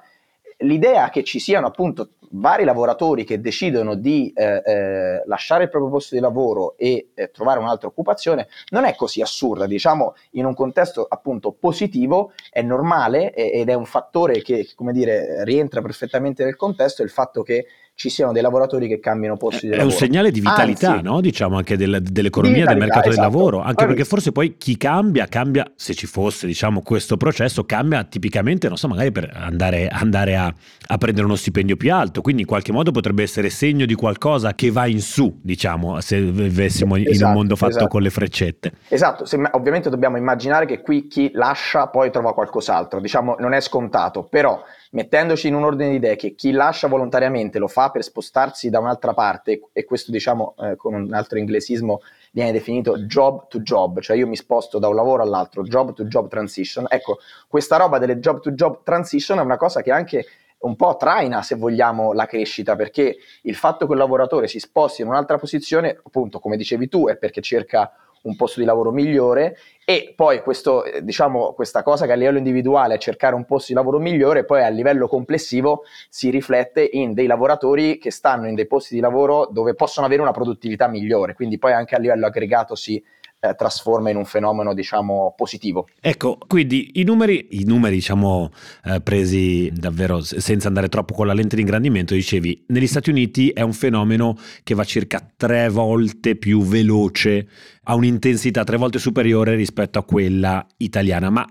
l'idea 0.60 1.10
che 1.10 1.24
ci 1.24 1.40
siano 1.40 1.68
appunto 1.68 2.12
vari 2.32 2.64
lavoratori 2.64 3.24
che 3.24 3.40
decidono 3.40 3.96
di 3.96 4.32
eh, 4.36 4.62
eh, 4.66 5.24
lasciare 5.26 5.64
il 5.64 5.70
proprio 5.70 5.92
posto 5.92 6.16
di 6.16 6.22
lavoro 6.22 6.76
e 6.78 7.10
eh, 7.14 7.32
trovare 7.32 7.60
un'altra 7.60 7.88
occupazione 7.88 8.48
non 8.70 8.86
è 8.86 8.96
così 8.96 9.22
assurda, 9.22 9.68
diciamo 9.68 10.16
in 10.32 10.46
un 10.46 10.54
contesto 10.54 11.06
appunto 11.08 11.52
positivo 11.52 12.34
è 12.50 12.62
normale 12.62 13.34
ed 13.34 13.70
è 13.70 13.74
un 13.74 13.86
fattore 13.86 14.42
che 14.42 14.70
come 14.76 14.92
dire 14.92 15.44
rientra 15.44 15.82
perfettamente 15.82 16.44
nel 16.44 16.56
contesto 16.56 17.04
il 17.04 17.10
fatto 17.10 17.44
che 17.44 17.68
ci 17.96 18.10
siano 18.10 18.34
dei 18.34 18.42
lavoratori 18.42 18.90
che 18.90 19.00
cambiano 19.00 19.38
posti 19.38 19.68
di 19.68 19.74
è 19.74 19.78
lavoro. 19.78 19.90
È 19.90 19.94
un 19.94 19.98
segnale 19.98 20.30
di 20.30 20.42
vitalità, 20.42 20.92
Anzi, 20.92 21.04
no? 21.04 21.22
diciamo 21.22 21.56
anche 21.56 21.78
del, 21.78 22.02
dell'economia, 22.02 22.66
del 22.66 22.78
mercato 22.78 23.08
esatto. 23.08 23.16
del 23.16 23.34
lavoro, 23.34 23.60
anche 23.60 23.74
Vabbè. 23.76 23.88
perché 23.88 24.04
forse 24.04 24.34
poi 24.34 24.58
chi 24.58 24.76
cambia, 24.76 25.28
cambia, 25.28 25.66
se 25.76 25.94
ci 25.94 26.06
fosse 26.06 26.46
diciamo 26.46 26.82
questo 26.82 27.16
processo, 27.16 27.64
cambia 27.64 28.04
tipicamente, 28.04 28.68
non 28.68 28.76
so, 28.76 28.90
magari 28.90 29.14
per 29.14 29.32
andare, 29.34 29.88
andare 29.88 30.36
a, 30.36 30.54
a, 30.88 30.98
prendere 30.98 31.26
uno 31.26 31.38
stipendio 31.38 31.78
più 31.78 31.94
alto, 31.94 32.20
quindi 32.20 32.42
in 32.42 32.48
qualche 32.48 32.74
modo 32.74 32.92
potrebbe 32.92 33.24
essere 33.24 33.50
segno 33.50 33.86
di 33.86 33.96
qualcosa 33.96 34.54
che 34.56 34.72
va 34.72 34.88
in 34.88 35.00
su, 35.00 35.40
diciamo, 35.42 36.02
se 36.02 36.20
vivessimo 36.20 36.96
esatto, 36.96 37.00
in 37.00 37.08
un 37.08 37.14
esatto, 37.14 37.34
mondo 37.34 37.56
fatto 37.56 37.72
esatto. 37.72 37.88
con 37.88 38.02
le 38.02 38.10
freccette. 38.10 38.72
Esatto, 38.90 39.24
se, 39.24 39.40
ovviamente 39.52 39.90
dobbiamo 39.90 40.18
immaginare 40.18 40.66
che 40.66 40.82
qui 40.82 41.08
chi 41.08 41.32
lascia 41.34 41.88
poi 41.88 42.12
trova 42.12 42.34
qualcos'altro, 42.34 43.00
diciamo 43.00 43.38
non 43.40 43.54
è 43.54 43.62
scontato, 43.62 44.28
però 44.30 44.62
mettendoci 44.96 45.48
in 45.50 45.56
un 45.56 45.64
ordine 45.64 45.90
di 45.90 45.96
idee 45.98 46.16
che 46.16 46.36
chi 46.36 46.52
lascia 46.52 46.88
volontariamente 46.88 47.60
lo 47.60 47.68
fa 47.68 47.92
per 47.92 48.02
spostarsi 48.02 48.70
da 48.70 48.80
un'altra 48.80 49.14
parte, 49.14 49.68
e 49.74 49.84
questo 49.84 50.10
diciamo 50.10 50.56
eh, 50.58 50.76
con 50.78 50.94
un 50.94 51.14
altro 51.14 51.38
inglesismo 51.38 52.00
viene 52.32 52.54
definito 52.54 52.98
job 53.00 53.48
to 53.48 53.60
job, 53.60 54.00
cioè 54.00 54.16
io 54.16 54.26
mi 54.26 54.38
sposto 54.38 54.80
da 54.80 54.88
un 54.88 54.96
lavoro 54.96 55.22
all'altro, 55.22 55.64
job 55.64 55.94
to 55.94 56.06
job 56.06 56.30
transition. 56.30 56.86
Ecco, 56.90 57.20
questa 57.48 57.76
roba 57.76 58.00
delle 58.00 58.20
job 58.20 58.40
to 58.40 58.52
job 58.52 58.84
transition 58.84 59.38
è 59.40 59.42
una 59.42 59.58
cosa 59.58 59.82
che 59.82 59.92
anche 59.92 60.26
un 60.60 60.78
po' 60.78 60.96
traina, 60.96 61.44
se 61.44 61.56
vogliamo, 61.56 62.14
la 62.14 62.26
crescita, 62.26 62.76
perché 62.76 63.18
il 63.44 63.56
fatto 63.56 63.86
che 63.86 63.92
un 63.92 63.98
lavoratore 63.98 64.48
si 64.48 64.60
sposti 64.60 65.02
in 65.02 65.10
un'altra 65.10 65.38
posizione, 65.38 66.00
appunto, 66.02 66.40
come 66.40 66.56
dicevi 66.56 66.88
tu, 66.88 67.08
è 67.08 67.18
perché 67.18 67.42
cerca 67.42 67.92
un 68.26 68.36
posto 68.36 68.60
di 68.60 68.66
lavoro 68.66 68.92
migliore 68.92 69.58
e 69.86 70.14
poi 70.16 70.42
questo, 70.42 70.84
eh, 70.84 71.04
diciamo, 71.04 71.54
questa 71.54 71.84
cosa 71.84 72.06
che 72.06 72.12
a 72.12 72.16
livello 72.16 72.38
individuale 72.38 72.96
è 72.96 72.98
cercare 72.98 73.36
un 73.36 73.46
posto 73.46 73.68
di 73.70 73.76
lavoro 73.76 74.00
migliore, 74.00 74.46
poi 74.46 74.64
a 74.64 74.70
livello 74.70 75.08
complessivo 75.08 75.84
si 76.10 76.30
riflette 76.30 76.88
in 76.94 77.14
dei 77.14 77.28
lavoratori 77.28 77.98
che 77.98 78.12
stanno 78.12 78.48
in 78.48 78.56
dei 78.56 78.68
posti 78.68 78.96
di 78.96 79.02
lavoro 79.02 79.48
dove 79.52 79.76
possono 79.76 80.06
avere 80.06 80.22
una 80.22 80.32
produttività 80.32 80.88
migliore, 80.88 81.34
quindi 81.34 81.58
poi 81.58 81.74
anche 81.74 81.96
a 81.96 82.00
livello 82.00 82.26
aggregato 82.26 82.76
si 82.76 83.02
eh, 83.50 83.56
trasforma 83.56 84.10
in 84.10 84.18
un 84.18 84.26
fenomeno 84.26 84.74
diciamo 84.74 85.34
positivo. 85.36 85.88
Ecco, 86.00 86.38
quindi 86.48 86.92
i 86.96 87.04
numeri, 87.04 87.48
i 87.52 87.64
numeri 87.66 87.96
diciamo 87.96 88.52
eh, 88.86 89.02
presi 89.02 89.72
davvero 89.74 90.22
senza 90.22 90.68
andare 90.68 90.90
troppo 90.90 91.14
con 91.14 91.28
la 91.28 91.34
lente 91.34 91.56
di 91.56 91.62
ingrandimento, 91.62 92.14
dicevi, 92.14 92.66
negli 92.68 92.88
Stati 92.88 93.10
Uniti 93.10 93.50
è 93.50 93.62
un 93.62 93.74
fenomeno 93.74 94.38
che 94.64 94.76
va 94.76 94.84
circa 94.84 95.26
tre 95.36 95.70
volte 95.70 96.36
più 96.36 96.64
veloce, 96.64 97.48
ha 97.84 97.96
un'intensità 97.96 98.64
tre 98.64 98.78
volte 98.78 99.00
superiore 99.00 99.56
rispetto 99.56 100.00
a 100.00 100.04
quella 100.04 100.66
italiana, 100.78 101.30
ma 101.30 101.46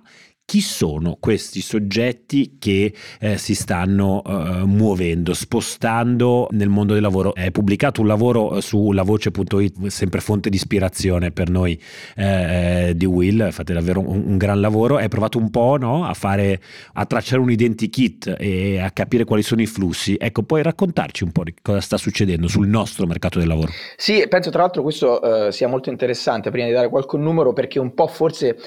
chi 0.46 0.60
sono 0.60 1.16
questi 1.18 1.60
soggetti 1.60 2.56
che 2.58 2.92
eh, 3.18 3.38
si 3.38 3.54
stanno 3.54 4.22
eh, 4.24 4.64
muovendo, 4.64 5.32
spostando 5.32 6.48
nel 6.50 6.68
mondo 6.68 6.92
del 6.92 7.02
lavoro. 7.02 7.34
È 7.34 7.50
pubblicato 7.50 8.02
un 8.02 8.06
lavoro 8.06 8.60
su 8.60 8.92
lavoce.it, 8.92 9.86
sempre 9.86 10.20
fonte 10.20 10.50
di 10.50 10.56
ispirazione 10.56 11.30
per 11.30 11.48
noi 11.48 11.80
eh, 12.16 12.92
di 12.94 13.06
Will, 13.06 13.50
fate 13.50 13.72
davvero 13.72 14.00
un, 14.00 14.22
un, 14.26 14.36
gran 14.36 14.60
lavoro. 14.60 14.96
Hai 14.96 15.08
provato 15.08 15.38
un 15.38 15.50
po' 15.50 15.76
no? 15.78 16.04
a, 16.04 16.12
fare, 16.12 16.60
a 16.92 17.06
tracciare 17.06 17.40
un 17.40 17.50
identikit 17.50 18.36
e 18.38 18.78
a 18.78 18.90
capire 18.90 19.24
quali 19.24 19.42
sono 19.42 19.62
i 19.62 19.66
flussi. 19.66 20.16
Ecco, 20.18 20.42
puoi 20.42 20.62
raccontarci 20.62 21.24
un 21.24 21.32
po' 21.32 21.44
di 21.44 21.54
cosa 21.62 21.80
sta 21.80 21.96
succedendo 21.96 22.48
sul 22.48 22.68
nostro 22.68 23.06
mercato 23.06 23.38
del 23.38 23.48
lavoro? 23.48 23.72
Sì, 23.96 24.26
penso 24.28 24.50
tra 24.50 24.60
l'altro 24.60 24.82
questo 24.82 25.46
eh, 25.46 25.52
sia 25.52 25.68
molto 25.68 25.88
interessante 25.88 26.50
prima 26.50 26.66
di 26.66 26.72
dare 26.72 26.90
qualche 26.90 27.16
numero 27.16 27.52
perché 27.54 27.78
un 27.78 27.94
po' 27.94 28.06
forse 28.06 28.48
eh, 28.48 28.58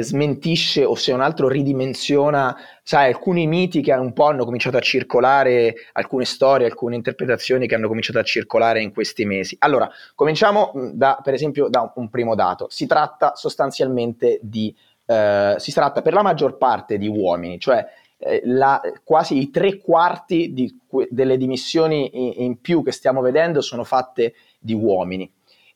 smentisce 0.00 0.84
o 0.84 0.94
se 0.94 1.12
un 1.12 1.20
altro 1.20 1.48
ridimensiona, 1.48 2.56
sai, 2.82 3.08
alcuni 3.08 3.46
miti 3.46 3.82
che 3.82 3.92
un 3.92 4.12
po' 4.12 4.24
hanno 4.24 4.44
cominciato 4.44 4.78
a 4.78 4.80
circolare, 4.80 5.74
alcune 5.92 6.24
storie, 6.24 6.66
alcune 6.66 6.96
interpretazioni 6.96 7.66
che 7.66 7.74
hanno 7.74 7.88
cominciaato 7.88 8.18
a 8.18 8.22
circolare 8.22 8.80
in 8.80 8.92
questi 8.92 9.24
mesi. 9.24 9.56
Allora, 9.60 9.90
cominciamo 10.14 10.72
da, 10.92 11.20
per 11.22 11.34
esempio, 11.34 11.68
da 11.68 11.92
un 11.96 12.08
primo 12.08 12.34
dato. 12.34 12.68
Si 12.70 12.86
tratta 12.86 13.34
sostanzialmente 13.34 14.38
di, 14.40 14.74
eh, 15.04 15.56
si 15.58 15.72
tratta 15.72 16.00
per 16.00 16.14
la 16.14 16.22
maggior 16.22 16.56
parte 16.56 16.96
di 16.96 17.08
uomini, 17.08 17.58
cioè 17.58 17.86
eh, 18.16 18.40
la, 18.44 18.80
quasi 19.04 19.38
i 19.38 19.50
tre 19.50 19.78
quarti 19.78 20.52
di, 20.54 20.74
delle 21.10 21.36
dimissioni 21.36 22.10
in, 22.12 22.44
in 22.44 22.60
più 22.60 22.82
che 22.82 22.92
stiamo 22.92 23.20
vedendo 23.20 23.60
sono 23.60 23.84
fatte 23.84 24.34
di 24.58 24.74
uomini 24.74 25.30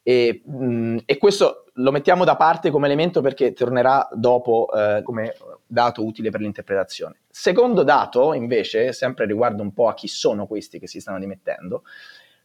E, 0.09 0.41
mh, 0.45 0.99
e, 1.05 1.19
questo 1.19 1.65
lo 1.75 1.91
mettiamo 1.91 2.23
da 2.23 2.37
parte 2.37 2.71
come 2.71 2.87
elemento 2.87 3.21
perché 3.21 3.53
tornerà 3.53 4.09
dopo 4.13 4.69
eh, 4.73 5.03
come 5.03 5.35
dato 5.67 6.05
utile 6.05 6.31
per 6.31 6.41
l'interpretazione. 6.41 7.23
Secondo 7.29 7.83
dato, 7.83 8.33
invece, 8.33 8.93
sempre 8.93 9.27
riguardo 9.27 9.63
un 9.63 9.73
po' 9.73 9.89
a 9.89 9.95
chi 9.95 10.07
sono 10.07 10.47
questi 10.47 10.79
che 10.79 10.87
si 10.87 11.01
stanno 11.01 11.19
dimettendo, 11.19 11.83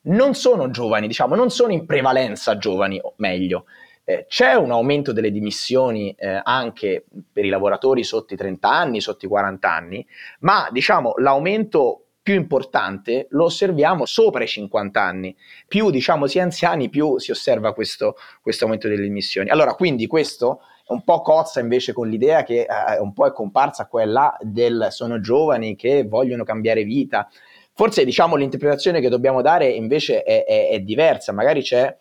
non 0.05 0.33
sono 0.33 0.71
giovani, 0.71 1.05
diciamo, 1.05 1.35
non 1.35 1.51
sono 1.51 1.71
in 1.71 1.85
prevalenza 1.85 2.57
giovani, 2.57 2.99
o 2.99 3.13
meglio, 3.17 3.65
eh, 4.05 4.25
c'è 4.27 4.55
un 4.55 4.71
aumento 4.71 5.13
delle 5.13 5.29
dimissioni 5.29 6.15
eh, 6.17 6.41
anche 6.43 7.05
per 7.31 7.45
i 7.45 7.49
lavoratori 7.49 8.03
sotto 8.03 8.33
i 8.33 8.37
30 8.37 8.67
anni, 8.67 9.01
sotto 9.01 9.25
i 9.25 9.29
40 9.29 9.71
anni, 9.71 10.07
ma 10.39 10.67
diciamo 10.71 11.13
l'aumento 11.17 12.05
più 12.21 12.35
importante 12.35 13.27
lo 13.31 13.45
osserviamo 13.45 14.05
sopra 14.05 14.43
i 14.43 14.47
50 14.47 15.01
anni. 15.01 15.35
Più 15.67 15.89
diciamo 15.89 16.27
si 16.27 16.37
è 16.37 16.41
anziani, 16.41 16.89
più 16.89 17.17
si 17.17 17.31
osserva 17.31 17.73
questo, 17.73 18.15
questo 18.41 18.65
aumento 18.65 18.87
delle 18.87 19.05
emissioni. 19.05 19.49
Allora, 19.49 19.73
quindi 19.73 20.07
questo 20.07 20.61
un 20.87 21.03
po' 21.03 21.21
cozza 21.21 21.59
invece 21.59 21.93
con 21.93 22.07
l'idea 22.09 22.43
che 22.43 22.61
eh, 22.61 22.99
un 22.99 23.13
po' 23.13 23.25
è 23.25 23.31
comparsa 23.31 23.87
quella 23.87 24.35
del 24.41 24.87
sono 24.89 25.19
giovani 25.19 25.75
che 25.75 26.05
vogliono 26.05 26.43
cambiare 26.43 26.83
vita. 26.83 27.29
Forse 27.73 28.05
diciamo 28.05 28.35
l'interpretazione 28.35 28.99
che 28.99 29.09
dobbiamo 29.09 29.41
dare 29.41 29.67
invece 29.67 30.23
è, 30.23 30.43
è, 30.45 30.69
è 30.69 30.79
diversa, 30.81 31.31
magari 31.31 31.61
c'è 31.61 31.95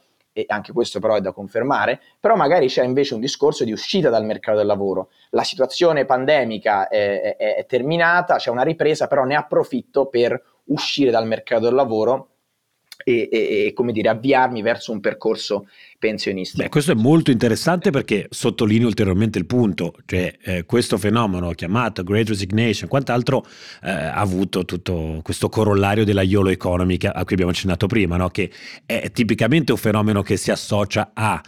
e 0.47 0.53
anche 0.55 0.73
questo 0.73 1.01
però 1.01 1.15
è 1.15 1.21
da 1.21 1.33
confermare, 1.33 2.01
però 2.19 2.37
magari 2.37 2.69
c'è 2.69 2.85
invece 2.85 3.15
un 3.15 3.21
discorso 3.21 3.65
di 3.65 3.73
uscita 3.73 4.09
dal 4.09 4.25
mercato 4.25 4.59
del 4.59 4.67
lavoro. 4.67 5.11
La 5.31 5.45
situazione 5.45 6.05
pandemica 6.05 6.89
è, 6.89 7.37
è, 7.37 7.55
è 7.57 7.67
terminata, 7.67 8.37
c'è 8.37 8.51
una 8.51 8.63
ripresa, 8.63 9.07
però 9.07 9.25
ne 9.25 9.35
approfitto 9.35 10.07
per 10.07 10.43
uscire 10.65 11.11
dal 11.11 11.27
mercato 11.27 11.65
del 11.65 11.75
lavoro 11.75 12.29
e, 13.05 13.29
e, 13.31 13.67
e, 13.67 13.73
come 13.73 13.93
dire, 13.93 14.09
avviarmi 14.09 14.63
verso 14.63 14.93
un 14.93 15.01
percorso 15.01 15.67
pensionistico. 16.01 16.63
Beh, 16.63 16.71
questo 16.71 16.93
è 16.93 16.95
molto 16.95 17.31
interessante 17.31 17.91
perché 17.91 18.27
sottolineo 18.31 18.87
ulteriormente 18.87 19.39
il 19.39 19.45
punto, 19.45 19.95
cioè 20.07 20.35
eh, 20.43 20.65
questo 20.65 20.97
fenomeno 20.97 21.53
chiamato 21.53 22.03
Great 22.03 22.29
Resignation, 22.29 22.89
quant'altro 22.89 23.45
eh, 23.83 23.91
ha 23.91 24.15
avuto 24.15 24.65
tutto 24.65 25.21
questo 25.23 25.51
corollario 25.51 26.05
della 26.05 26.23
YOLO 26.23 26.49
economy 26.49 26.97
a 27.01 27.23
cui 27.25 27.35
abbiamo 27.35 27.53
accennato 27.53 27.87
prima, 27.87 28.17
no? 28.17 28.31
che 28.31 28.51
è 28.87 29.11
tipicamente 29.13 29.73
un 29.73 29.79
fenomeno 29.79 30.23
che 30.23 30.39
si 30.39 30.51
associa 30.51 31.11
a 31.13 31.41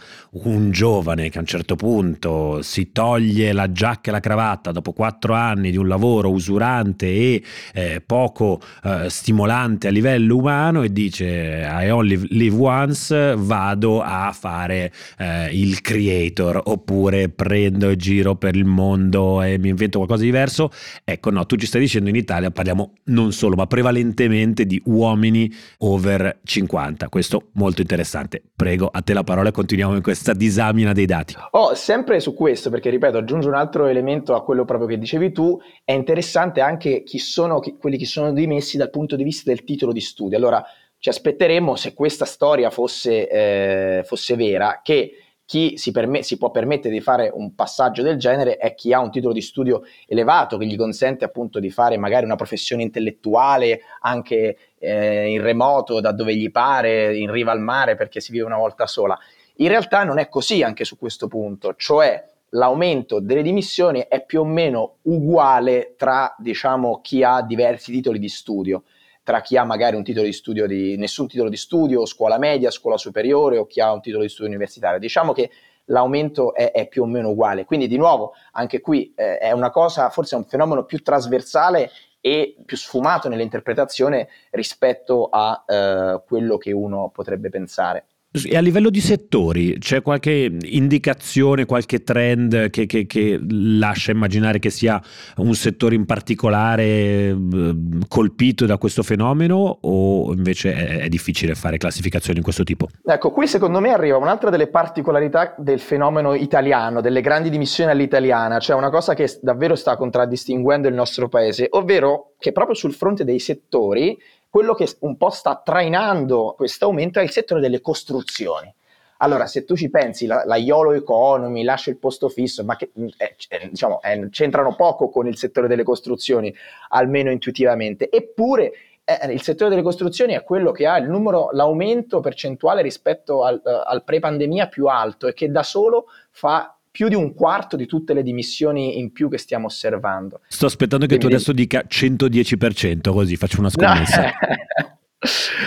un 0.43 0.69
giovane 0.71 1.29
che 1.29 1.37
a 1.39 1.41
un 1.41 1.47
certo 1.47 1.75
punto 1.75 2.61
si 2.61 2.91
toglie 2.91 3.53
la 3.53 3.71
giacca 3.71 4.09
e 4.09 4.13
la 4.13 4.19
cravatta 4.19 4.71
dopo 4.71 4.93
quattro 4.93 5.33
anni 5.33 5.71
di 5.71 5.77
un 5.77 5.87
lavoro 5.87 6.29
usurante 6.29 7.07
e 7.07 7.43
eh, 7.73 8.03
poco 8.05 8.61
eh, 8.83 9.09
stimolante 9.09 9.87
a 9.87 9.91
livello 9.91 10.35
umano 10.35 10.83
e 10.83 10.91
dice 10.91 11.67
I 11.67 11.89
only 11.89 12.27
live 12.29 12.55
once, 12.55 13.33
vado 13.35 14.01
a 14.01 14.31
fare 14.43 14.91
eh, 15.19 15.47
il 15.53 15.79
creator 15.79 16.59
oppure 16.65 17.29
prendo 17.29 17.87
e 17.87 17.95
giro 17.95 18.35
per 18.35 18.57
il 18.57 18.65
mondo 18.65 19.41
e 19.41 19.57
mi 19.57 19.69
invento 19.69 19.99
qualcosa 19.99 20.23
di 20.23 20.27
diverso. 20.27 20.69
Ecco, 21.05 21.29
no, 21.29 21.45
tu 21.45 21.55
ci 21.55 21.65
stai 21.65 21.79
dicendo 21.79 22.09
in 22.09 22.15
Italia 22.17 22.51
parliamo 22.51 22.95
non 23.05 23.31
solo, 23.31 23.55
ma 23.55 23.67
prevalentemente 23.67 24.65
di 24.65 24.81
uomini 24.85 25.49
over 25.77 26.39
50. 26.43 27.07
Questo 27.07 27.51
molto 27.53 27.79
interessante. 27.79 28.43
Prego, 28.53 28.89
a 28.91 29.01
te 29.01 29.13
la 29.13 29.23
parola 29.23 29.47
e 29.47 29.51
continuiamo 29.53 29.95
in 29.95 30.01
questa 30.01 30.33
disamina 30.33 30.91
dei 30.91 31.05
dati. 31.05 31.35
Oh, 31.51 31.73
sempre 31.73 32.19
su 32.19 32.33
questo, 32.33 32.69
perché 32.69 32.89
ripeto, 32.89 33.19
aggiungo 33.19 33.47
un 33.47 33.53
altro 33.53 33.85
elemento 33.85 34.35
a 34.35 34.43
quello 34.43 34.65
proprio 34.65 34.89
che 34.89 34.97
dicevi 34.97 35.31
tu, 35.31 35.57
è 35.85 35.93
interessante 35.93 36.59
anche 36.59 37.03
chi 37.03 37.17
sono 37.17 37.59
chi, 37.61 37.77
quelli 37.77 37.97
che 37.97 38.05
sono 38.05 38.33
dimessi 38.33 38.75
dal 38.75 38.89
punto 38.89 39.15
di 39.15 39.23
vista 39.23 39.49
del 39.49 39.63
titolo 39.63 39.93
di 39.93 40.01
studio. 40.01 40.35
Allora, 40.35 40.61
ci 41.03 41.09
aspetteremmo, 41.09 41.75
se 41.75 41.93
questa 41.93 42.23
storia 42.23 42.69
fosse, 42.69 43.27
eh, 43.27 44.03
fosse 44.05 44.37
vera, 44.37 44.79
che 44.81 45.17
chi 45.43 45.75
si, 45.75 45.91
perm- 45.91 46.19
si, 46.19 46.37
può 46.37 46.49
permettere 46.49 46.93
di 46.93 47.01
fare 47.01 47.29
un 47.29 47.55
passaggio 47.55 48.03
del 48.03 48.15
genere 48.15 48.55
è 48.55 48.73
chi 48.73 48.93
ha 48.93 49.01
un 49.01 49.11
titolo 49.11 49.33
di 49.33 49.41
studio 49.41 49.81
elevato 50.07 50.55
che 50.55 50.65
gli 50.65 50.77
consente 50.77 51.25
appunto 51.25 51.59
di 51.59 51.69
fare 51.69 51.97
magari 51.97 52.23
una 52.23 52.37
professione 52.37 52.83
intellettuale 52.83 53.81
anche 53.99 54.57
eh, 54.79 55.27
in 55.27 55.41
remoto, 55.41 55.99
da 55.99 56.13
dove 56.13 56.37
gli 56.37 56.49
pare, 56.51 57.17
in 57.17 57.29
riva 57.29 57.51
al 57.51 57.59
mare 57.59 57.95
perché 57.95 58.21
si 58.21 58.31
vive 58.31 58.45
una 58.45 58.55
volta 58.55 58.87
sola. 58.87 59.19
In 59.55 59.67
realtà 59.67 60.05
non 60.05 60.19
è 60.19 60.29
così 60.29 60.63
anche 60.63 60.85
su 60.85 60.97
questo 60.97 61.27
punto, 61.27 61.75
cioè 61.75 62.25
l'aumento 62.51 63.19
delle 63.19 63.41
dimissioni 63.41 64.05
è 64.07 64.23
più 64.23 64.39
o 64.39 64.45
meno 64.45 64.99
uguale 65.01 65.95
tra 65.97 66.33
diciamo, 66.37 67.01
chi 67.01 67.23
ha 67.23 67.41
diversi 67.41 67.91
titoli 67.91 68.19
di 68.19 68.29
studio 68.29 68.83
tra 69.23 69.41
chi 69.41 69.57
ha 69.57 69.63
magari 69.63 69.95
un 69.95 70.03
titolo 70.03 70.25
di 70.25 70.33
studio 70.33 70.67
di 70.67 70.97
nessun 70.97 71.27
titolo 71.27 71.49
di 71.49 71.57
studio, 71.57 72.05
scuola 72.05 72.37
media, 72.37 72.71
scuola 72.71 72.97
superiore 72.97 73.57
o 73.57 73.65
chi 73.65 73.79
ha 73.79 73.91
un 73.91 74.01
titolo 74.01 74.23
di 74.23 74.29
studio 74.29 74.49
universitario. 74.49 74.99
Diciamo 74.99 75.31
che 75.31 75.49
l'aumento 75.85 76.53
è, 76.53 76.71
è 76.71 76.87
più 76.87 77.03
o 77.03 77.05
meno 77.05 77.29
uguale. 77.29 77.65
Quindi 77.65 77.87
di 77.87 77.97
nuovo 77.97 78.33
anche 78.51 78.81
qui 78.81 79.13
eh, 79.15 79.37
è 79.37 79.51
una 79.51 79.71
cosa, 79.71 80.09
forse 80.09 80.35
è 80.35 80.37
un 80.37 80.45
fenomeno 80.45 80.83
più 80.85 81.01
trasversale 81.01 81.89
e 82.19 82.55
più 82.65 82.77
sfumato 82.77 83.27
nell'interpretazione 83.27 84.29
rispetto 84.51 85.27
a 85.29 85.63
eh, 85.67 86.21
quello 86.25 86.57
che 86.57 86.71
uno 86.71 87.09
potrebbe 87.09 87.49
pensare. 87.49 88.05
E 88.35 88.57
a 88.57 88.61
livello 88.61 88.89
di 88.89 88.99
settori 88.99 89.77
c'è 89.77 90.01
qualche 90.01 90.57
indicazione, 90.63 91.65
qualche 91.65 92.01
trend 92.01 92.71
che, 92.71 92.87
che, 92.87 93.05
che, 93.05 93.39
lascia 93.47 94.11
immaginare 94.11 94.57
che 94.57 94.71
sia 94.71 94.99
un 95.37 95.53
settore 95.53 95.93
in 95.93 96.07
particolare 96.07 96.83
eh, 96.83 97.75
colpito 98.07 98.65
da 98.65 98.79
questo 98.79 99.03
fenomeno 99.03 99.77
o 99.81 100.33
invece 100.33 100.73
è, 100.73 100.99
è, 101.01 101.09
difficile 101.09 101.53
fare 101.53 101.77
classificazioni 101.77 102.39
di 102.39 102.43
questo 102.43 102.63
tipo? 102.63 102.87
Ecco, 103.05 103.29
qui 103.29 103.45
secondo 103.45 103.79
me 103.79 103.91
arriva 103.91 104.17
un'altra 104.17 104.49
delle 104.49 104.65
particolarità 104.65 105.53
del 105.59 105.79
fenomeno 105.79 106.33
italiano, 106.33 107.01
delle 107.01 107.21
grandi 107.21 107.51
dimissioni 107.51 107.91
all'italiana, 107.91 108.57
cioè 108.57 108.75
una 108.75 108.89
cosa 108.89 109.13
che 109.13 109.29
davvero 109.43 109.75
sta 109.75 109.95
contraddistinguendo 109.95 110.87
il 110.87 110.95
nostro 110.95 111.29
paese, 111.29 111.67
ovvero 111.69 112.33
che 112.39 112.51
proprio 112.51 112.75
sul 112.75 112.93
fronte 112.93 113.23
dei 113.23 113.37
settori 113.37 114.17
quello 114.53 114.75
che 114.75 114.87
un 114.99 115.17
po' 115.17 115.31
sta 115.31 115.59
trainando 115.65 116.53
questo 116.55 116.85
aumento 116.85 117.19
è 117.19 117.23
il 117.23 117.31
settore 117.31 117.59
delle 117.59 117.81
costruzioni. 117.81 118.71
Allora, 119.17 119.47
se 119.47 119.65
tu 119.65 119.75
ci 119.75 119.89
pensi, 119.89 120.27
la, 120.27 120.43
la 120.45 120.57
YOLO 120.57 120.91
Economy 120.91 121.63
lascia 121.63 121.89
il 121.89 121.97
posto 121.97 122.29
fisso, 122.29 122.63
ma 122.63 122.75
che 122.75 122.91
eh, 123.17 123.35
eh, 123.49 123.69
diciamo, 123.69 123.99
eh, 124.03 124.29
c'entrano 124.29 124.75
poco 124.75 125.09
con 125.09 125.25
il 125.25 125.37
settore 125.37 125.67
delle 125.67 125.81
costruzioni, 125.81 126.53
almeno 126.89 127.31
intuitivamente. 127.31 128.11
Eppure 128.11 128.73
eh, 129.03 129.33
il 129.33 129.41
settore 129.41 129.71
delle 129.71 129.81
costruzioni 129.81 130.33
è 130.33 130.43
quello 130.43 130.71
che 130.71 130.85
ha 130.85 130.99
numero, 130.99 131.49
l'aumento 131.51 132.19
percentuale 132.19 132.83
rispetto 132.83 133.43
al, 133.43 133.55
uh, 133.55 133.81
al 133.85 134.03
pre-pandemia 134.03 134.67
più 134.67 134.85
alto 134.85 135.25
e 135.25 135.33
che 135.33 135.49
da 135.49 135.63
solo 135.63 136.05
fa 136.29 136.77
più 136.93 137.07
di 137.07 137.15
un 137.15 137.33
quarto 137.33 137.75
di 137.75 137.87
tutte 137.87 138.13
le 138.13 138.21
dimissioni 138.21 138.99
in 138.99 139.11
più 139.11 139.27
che 139.27 139.39
stiamo 139.39 139.65
osservando. 139.65 140.41
Sto 140.47 140.67
aspettando 140.67 141.07
che 141.07 141.17
Quindi... 141.17 141.25
tu 141.25 141.33
adesso 141.33 141.51
dica 141.51 141.85
110%, 141.89 143.11
così 143.11 143.35
faccio 143.35 143.61
una 143.61 143.71
scommessa. 143.71 144.21
No. 144.21 144.31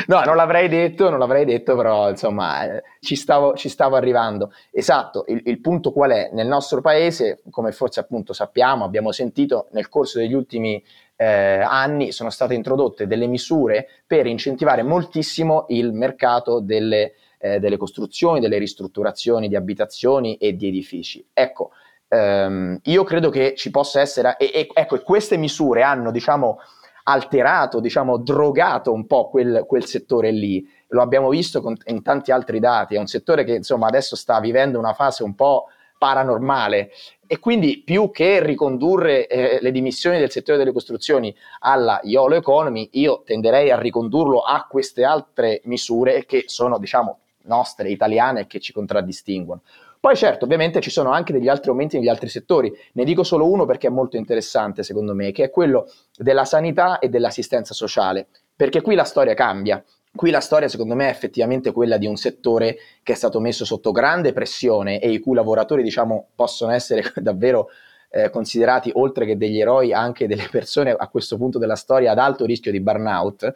no, 0.21 0.25
non 0.25 0.37
l'avrei 0.37 0.69
detto, 0.69 1.11
non 1.11 1.19
l'avrei 1.19 1.45
detto, 1.45 1.75
però 1.75 2.11
insomma 2.11 2.77
eh, 2.77 2.83
ci, 3.01 3.17
stavo, 3.17 3.55
ci, 3.55 3.69
stavo, 3.69 3.97
arrivando. 3.97 4.53
Esatto, 4.71 5.25
il, 5.27 5.43
il, 5.47 5.61
punto 5.61 5.91
qual 5.91 6.13
è? 6.13 6.31
Nel 6.33 6.47
nostro 6.47 6.81
paese, 6.81 7.43
come 7.51 7.73
forse 7.73 7.99
appunto 7.99 8.33
sappiamo, 8.33 8.85
abbiamo 8.85 9.11
sentito 9.11 9.67
nel 9.73 9.89
corso 9.89 10.21
degli 10.21 10.33
ultimi 10.33 10.81
eh, 11.17 11.61
anni 11.61 12.13
sono 12.13 12.31
state 12.31 12.55
introdotte 12.55 13.09
delle 13.09 13.27
misure 13.27 13.89
per 14.07 14.27
incentivare 14.27 14.85
moltissimo 14.85 15.65
il 15.71 15.93
mercato 15.93 16.61
delle 16.61 17.15
eh, 17.55 17.61
delle 17.61 17.77
costruzioni, 17.77 18.41
delle 18.41 18.59
ristrutturazioni 18.59 19.49
di 19.49 19.57
abitazioni 19.57 20.37
e 20.37 20.57
di 20.57 20.67
edifici. 20.69 21.25
Ecco, 21.33 21.71
ehm, 22.09 22.81
io 22.85 23.05
credo 23.05 23.31
che 23.31 23.55
ci 23.55 23.71
possa 23.71 24.01
essere, 24.01 24.37
e, 24.37 24.51
e, 24.53 24.69
ecco, 24.73 25.01
queste 25.01 25.37
misure 25.37 25.83
hanno, 25.83 26.11
diciamo, 26.11 26.59
alterato, 27.05 27.81
diciamo, 27.81 28.19
drogato 28.19 28.93
un 28.93 29.07
po' 29.07 29.29
quel, 29.29 29.65
quel 29.67 29.85
settore 29.85 30.31
lì. 30.33 30.67
Lo 30.89 31.03
abbiamo 31.03 31.29
visto 31.29 31.61
con, 31.61 31.77
in 31.87 32.03
tanti 32.03 32.33
altri 32.33 32.59
dati. 32.59 32.97
È 32.97 32.99
un 32.99 33.07
settore 33.07 33.45
che, 33.45 33.55
insomma, 33.55 33.87
adesso 33.87 34.17
sta 34.17 34.41
vivendo 34.41 34.79
una 34.79 34.93
fase 34.93 35.23
un 35.23 35.35
po' 35.35 35.67
paranormale 35.99 36.91
e 37.27 37.39
quindi 37.39 37.83
più 37.85 38.11
che 38.11 38.45
ricondurre 38.45 39.27
eh, 39.27 39.59
le 39.61 39.73
dimissioni 39.73 40.19
del 40.19 40.31
settore 40.31 40.59
delle 40.59 40.73
costruzioni 40.73 41.35
alla 41.61 42.01
YOLO 42.03 42.37
economy, 42.37 42.89
io 42.93 43.23
tenderei 43.25 43.71
a 43.71 43.79
ricondurlo 43.79 44.41
a 44.41 44.67
queste 44.69 45.05
altre 45.05 45.61
misure 45.65 46.25
che 46.25 46.45
sono, 46.47 46.79
diciamo, 46.79 47.21
nostre, 47.47 47.91
italiane, 47.91 48.47
che 48.47 48.61
ci 48.61 48.73
contraddistinguono. 48.73 49.63
Poi 49.99 50.15
certo, 50.15 50.45
ovviamente 50.45 50.81
ci 50.81 50.91
sono 50.91 51.11
anche 51.11 51.33
degli 51.33 51.49
altri 51.49 51.71
aumenti 51.71 51.97
negli 51.99 52.09
altri 52.09 52.29
settori, 52.29 52.73
ne 52.93 53.05
dico 53.05 53.25
solo 53.25 53.51
uno 53.51 53.65
perché 53.65 53.89
è 53.89 53.91
molto 53.91 54.17
interessante 54.17 54.83
secondo 54.83 55.15
me, 55.15 55.33
che 55.33 55.45
è 55.45 55.51
quello 55.51 55.91
della 56.17 56.45
sanità 56.45 56.99
e 56.99 57.09
dell'assistenza 57.09 57.75
sociale, 57.75 58.29
perché 58.55 58.83
qui 58.83 58.95
la 58.95 59.05
storia 59.05 59.35
cambia. 59.35 59.83
Qui 60.15 60.31
la 60.31 60.41
storia 60.41 60.69
secondo 60.69 60.95
me 60.95 61.09
è 61.09 61.11
effettivamente 61.11 61.73
quella 61.73 61.99
di 61.99 62.07
un 62.07 62.17
settore 62.17 62.77
che 63.03 63.13
è 63.13 63.17
stato 63.17 63.39
messo 63.39 63.67
sotto 63.67 63.91
grande 63.91 64.33
pressione 64.33 64.99
e 64.99 65.11
i 65.11 65.19
cui 65.19 65.35
lavoratori 65.35 65.83
diciamo 65.83 66.29
possono 66.35 66.73
essere 66.73 67.13
davvero 67.21 67.69
eh, 68.09 68.31
considerati 68.31 68.91
oltre 68.95 69.27
che 69.27 69.37
degli 69.37 69.61
eroi 69.61 69.93
anche 69.93 70.27
delle 70.27 70.49
persone 70.51 70.95
a 70.97 71.09
questo 71.09 71.37
punto 71.37 71.59
della 71.59 71.77
storia 71.77 72.13
ad 72.13 72.19
alto 72.19 72.47
rischio 72.47 72.71
di 72.71 72.81
burnout 72.81 73.55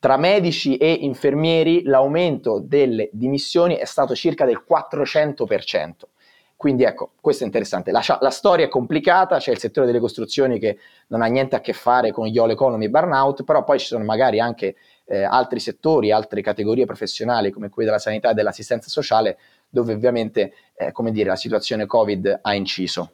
tra 0.00 0.16
medici 0.16 0.78
e 0.78 0.90
infermieri 0.92 1.82
l'aumento 1.84 2.58
delle 2.58 3.10
dimissioni 3.12 3.76
è 3.76 3.84
stato 3.84 4.14
circa 4.14 4.46
del 4.46 4.64
400%. 4.68 5.90
Quindi 6.56 6.84
ecco, 6.84 7.12
questo 7.20 7.44
è 7.44 7.46
interessante. 7.46 7.90
La, 7.90 8.02
la, 8.20 8.30
storia 8.30 8.66
è 8.66 8.68
complicata, 8.68 9.38
c'è 9.38 9.50
il 9.50 9.58
settore 9.58 9.86
delle 9.86 9.98
costruzioni 9.98 10.58
che 10.58 10.78
non 11.08 11.22
ha 11.22 11.26
niente 11.26 11.56
a 11.56 11.60
che 11.60 11.72
fare 11.72 12.12
con 12.12 12.26
gli 12.26 12.38
all 12.38 12.50
economy 12.50 12.88
burnout, 12.88 13.44
però 13.44 13.62
poi 13.62 13.78
ci 13.78 13.86
sono 13.86 14.04
magari 14.04 14.40
anche 14.40 14.74
eh, 15.04 15.22
altri 15.22 15.58
settori, 15.58 16.12
altre 16.12 16.42
categorie 16.42 16.86
professionali 16.86 17.50
come 17.50 17.68
quelle 17.68 17.88
della 17.88 18.00
sanità 18.00 18.30
e 18.30 18.34
dell'assistenza 18.34 18.88
sociale, 18.88 19.38
dove 19.68 19.94
ovviamente 19.94 20.52
eh, 20.74 20.92
dire, 21.10 21.28
la 21.28 21.36
situazione 21.36 21.86
Covid 21.86 22.40
ha 22.42 22.54
inciso. 22.54 23.12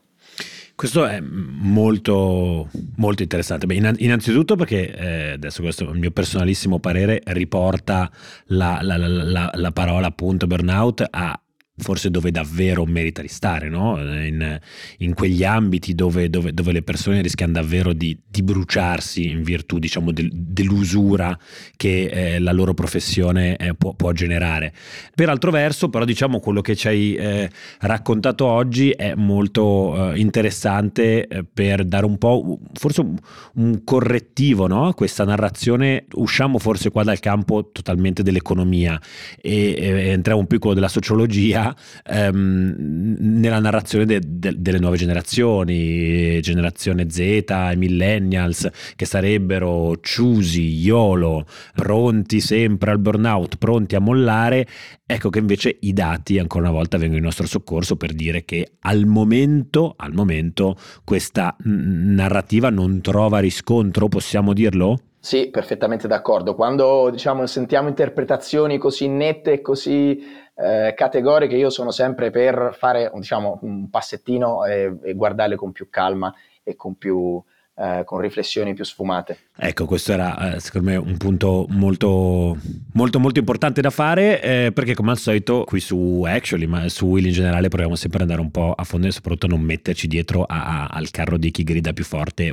Questo 0.77 1.07
è 1.07 1.21
molto, 1.23 2.69
molto 2.97 3.23
interessante. 3.23 3.65
Beh, 3.65 3.77
innanzitutto 3.97 4.57
perché, 4.57 4.95
eh, 4.95 5.31
adesso 5.31 5.62
questo 5.62 5.89
è 5.89 5.91
il 5.91 5.99
mio 5.99 6.11
personalissimo 6.11 6.81
parere, 6.81 7.23
riporta 7.25 8.11
la, 8.49 8.81
la, 8.83 8.99
la, 8.99 9.51
la 9.55 9.73
parola 9.73 10.09
appunto 10.09 10.47
burnout 10.47 11.03
a 11.09 11.41
forse 11.79 12.11
dove 12.11 12.31
davvero 12.31 12.87
merita 12.87 13.21
di 13.21 13.29
stare, 13.29 13.69
no? 13.69 13.99
in, 14.01 14.59
in, 14.99 15.15
quegli 15.15 15.45
ambiti 15.45 15.95
dove, 15.95 16.31
dove, 16.31 16.55
dove, 16.55 16.73
le 16.73 16.83
persone 16.83 17.21
rischiano 17.21 17.53
davvero 17.53 17.93
di, 17.93 18.19
di 18.27 18.43
bruciarsi 18.43 19.29
in 19.29 19.43
virtù 19.43 19.79
diciamo, 19.79 20.11
del, 20.11 20.31
dell'usura 20.33 21.39
che 21.77 22.05
eh, 22.07 22.39
la 22.39 22.53
loro 22.53 22.73
professione 22.73 23.57
eh, 23.57 23.75
può, 23.75 23.93
può, 23.93 24.12
generare. 24.12 24.73
Per 25.15 25.29
altro 25.29 25.51
verso, 25.51 25.91
però, 25.91 26.07
diciamo 26.07 26.41
quello 26.41 26.62
che 26.62 26.75
ci 26.75 26.89
hai 26.89 27.15
eh, 27.15 27.51
raccontato 27.81 28.47
oggi 28.47 28.91
è 28.91 29.15
molto 29.15 30.12
eh, 30.12 30.19
interessante 30.19 31.27
eh, 31.27 31.45
per 31.45 31.85
dare 31.85 32.07
un 32.07 32.17
po', 32.17 32.59
forse 32.73 33.03
un, 33.03 33.17
un 33.55 33.85
correttivo 33.85 34.67
no? 34.67 34.87
a 34.87 34.95
questa 34.95 35.25
narrazione. 35.25 36.07
Usciamo 36.15 36.59
forse 36.59 36.91
qua 36.91 37.03
dal 37.03 37.21
campo 37.21 37.71
totalmente 37.71 38.23
dell'economia 38.23 38.99
e, 39.43 39.75
e 39.79 40.09
entriamo 40.09 40.41
un 40.41 40.47
po' 40.47 40.55
in 40.55 40.61
quello 40.61 40.75
della 40.75 40.89
sociologia 40.89 41.65
ehm, 42.05 43.16
nella 43.18 43.61
narrazione 43.61 44.05
de, 44.05 44.20
de, 44.24 44.55
delle 44.59 44.79
nuove 44.79 44.96
generazioni, 44.96 46.40
generazione 46.40 47.09
Z 47.09 47.18
e 47.18 47.74
millennials, 47.76 48.68
che 48.94 49.05
sarebbero 49.05 49.96
chiusi, 50.00 50.76
YOLO, 50.76 51.46
pronti 51.74 52.40
sempre 52.40 52.90
al 52.90 52.98
burnout, 52.98 53.57
pronti 53.57 53.94
a 53.94 54.00
mollare, 54.00 54.66
ecco 55.07 55.31
che 55.31 55.38
invece 55.38 55.76
i 55.81 55.92
dati 55.92 56.38
ancora 56.38 56.68
una 56.68 56.76
volta 56.76 56.98
vengono 56.98 57.18
in 57.18 57.24
nostro 57.24 57.46
soccorso 57.46 57.96
per 57.96 58.12
dire 58.12 58.44
che 58.44 58.72
al 58.81 59.07
momento, 59.07 59.94
al 59.96 60.12
momento 60.12 60.76
questa 61.05 61.57
narrativa 61.64 62.70
non 62.70 63.00
trova 63.00 63.38
riscontro, 63.38 64.09
possiamo 64.09 64.52
dirlo? 64.52 65.00
Sì, 65.26 65.48
perfettamente 65.50 66.07
d'accordo. 66.07 66.55
Quando 66.55 67.11
diciamo, 67.11 67.46
sentiamo 67.46 67.88
interpretazioni 67.88 68.79
così 68.79 69.09
nette 69.09 69.55
e 69.55 69.61
così 69.61 70.22
eh, 70.57 70.95
categoriche, 70.97 71.55
io 71.55 71.71
sono 71.71 71.90
sempre 71.90 72.31
per 72.31 72.75
fare 72.77 73.11
diciamo, 73.14 73.59
un 73.62 73.90
passettino 73.90 74.64
e, 74.64 74.97
e 75.03 75.14
guardarle 75.14 75.57
con 75.57 75.73
più 75.73 75.88
calma 75.90 76.35
e 76.62 76.75
con 76.75 76.97
più 76.97 77.42
eh, 77.79 78.03
con 78.05 78.21
riflessioni 78.21 78.73
più 78.75 78.85
sfumate. 78.85 79.39
Ecco, 79.57 79.85
questo 79.85 80.12
era 80.12 80.55
eh, 80.55 80.61
secondo 80.61 80.91
me 80.91 80.97
un 80.97 81.17
punto 81.17 81.67
molto, 81.71 82.57
molto, 82.93 83.19
molto 83.19 83.39
importante 83.39 83.81
da 83.81 83.91
fare 83.91 84.41
eh, 84.43 84.73
perché 84.73 84.95
come 84.95 85.11
al 85.11 85.19
solito 85.19 85.65
qui 85.65 85.81
su 85.81 86.25
Actually, 86.27 86.67
ma 86.67 86.89
su 86.89 87.07
Will 87.07 87.27
in 87.27 87.33
generale 87.33 87.69
proviamo 87.69 87.95
sempre 87.95 88.23
ad 88.23 88.31
andare 88.31 88.41
un 88.41 88.51
po' 88.51 88.73
a 88.73 88.85
fondo 88.85 89.07
e 89.07 89.11
soprattutto 89.11 89.47
non 89.47 89.61
metterci 89.61 90.07
dietro 90.07 90.45
a, 90.45 90.85
a, 90.85 90.87
al 90.87 91.11
carro 91.11 91.37
di 91.37 91.51
chi 91.51 91.65
grida 91.65 91.93
più 91.93 92.05
forte 92.05 92.53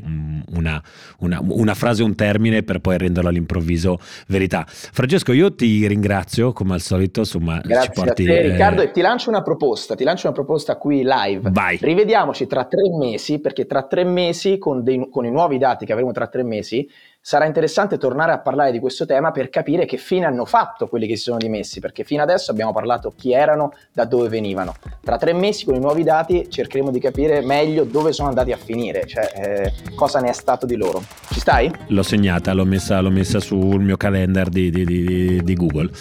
una, 0.53 0.81
una, 1.19 1.39
una 1.41 1.73
frase, 1.73 2.03
un 2.03 2.15
termine 2.15 2.63
per 2.63 2.79
poi 2.79 2.97
renderlo 2.97 3.29
all'improvviso 3.29 3.99
verità. 4.27 4.65
Francesco, 4.67 5.31
io 5.31 5.55
ti 5.55 5.87
ringrazio 5.87 6.51
come 6.51 6.73
al 6.73 6.81
solito, 6.81 7.21
insomma, 7.21 7.59
Grazie 7.63 7.93
ci 7.93 8.01
porti, 8.01 8.23
a 8.23 8.25
te, 8.25 8.41
Riccardo, 8.41 8.81
e 8.81 8.91
ti 8.91 9.01
lancio 9.01 9.29
una 9.29 9.41
proposta, 9.41 9.95
ti 9.95 10.03
lancio 10.03 10.27
una 10.27 10.35
proposta 10.35 10.75
qui 10.75 11.03
live. 11.03 11.49
Vai. 11.51 11.77
Rivediamoci 11.79 12.47
tra 12.47 12.65
tre 12.65 12.89
mesi 12.97 13.39
perché 13.39 13.65
tra 13.65 13.83
tre 13.83 14.03
mesi 14.03 14.57
con 14.57 14.83
dei 14.83 14.97
con 15.13 15.25
i 15.25 15.31
nuovi 15.31 15.59
dati 15.59 15.85
che 15.85 15.91
avremo 15.91 16.11
tra 16.11 16.25
tre 16.25 16.41
mesi, 16.41 16.89
sarà 17.21 17.45
interessante 17.45 17.97
tornare 17.97 18.31
a 18.33 18.39
parlare 18.39 18.71
di 18.71 18.79
questo 18.79 19.05
tema 19.05 19.31
per 19.31 19.49
capire 19.49 19.85
che 19.85 19.97
fine 19.97 20.25
hanno 20.25 20.43
fatto 20.43 20.87
quelli 20.87 21.07
che 21.07 21.15
si 21.15 21.23
sono 21.23 21.37
dimessi, 21.37 21.79
perché 21.79 22.03
fino 22.03 22.23
adesso 22.23 22.51
abbiamo 22.51 22.73
parlato 22.73 23.13
chi 23.15 23.31
erano, 23.31 23.73
da 23.93 24.05
dove 24.05 24.27
venivano. 24.27 24.73
Tra 25.01 25.17
tre 25.17 25.31
mesi 25.31 25.63
con 25.63 25.75
i 25.75 25.79
nuovi 25.79 26.03
dati 26.03 26.49
cercheremo 26.49 26.89
di 26.89 26.99
capire 26.99 27.41
meglio 27.41 27.83
dove 27.83 28.11
sono 28.11 28.27
andati 28.27 28.51
a 28.51 28.57
finire, 28.57 29.05
cioè 29.05 29.31
eh, 29.35 29.71
cosa 29.95 30.19
ne 30.19 30.29
è 30.29 30.33
stato 30.33 30.65
di 30.65 30.75
loro. 30.75 31.01
Ci 31.31 31.39
stai? 31.39 31.71
L'ho 31.87 32.03
segnata, 32.03 32.51
l'ho 32.53 32.65
messa, 32.65 32.99
l'ho 32.99 33.11
messa 33.11 33.39
sul 33.39 33.81
mio 33.81 33.95
calendar 33.95 34.49
di, 34.49 34.71
di, 34.71 34.83
di, 34.83 35.43
di 35.43 35.53
Google. 35.53 35.91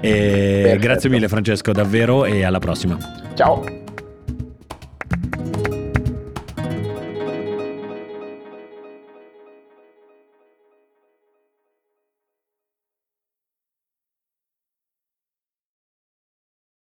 grazie 0.00 1.10
mille 1.10 1.28
Francesco, 1.28 1.72
davvero, 1.72 2.24
e 2.24 2.42
alla 2.42 2.58
prossima. 2.58 2.96
Ciao. 3.34 3.82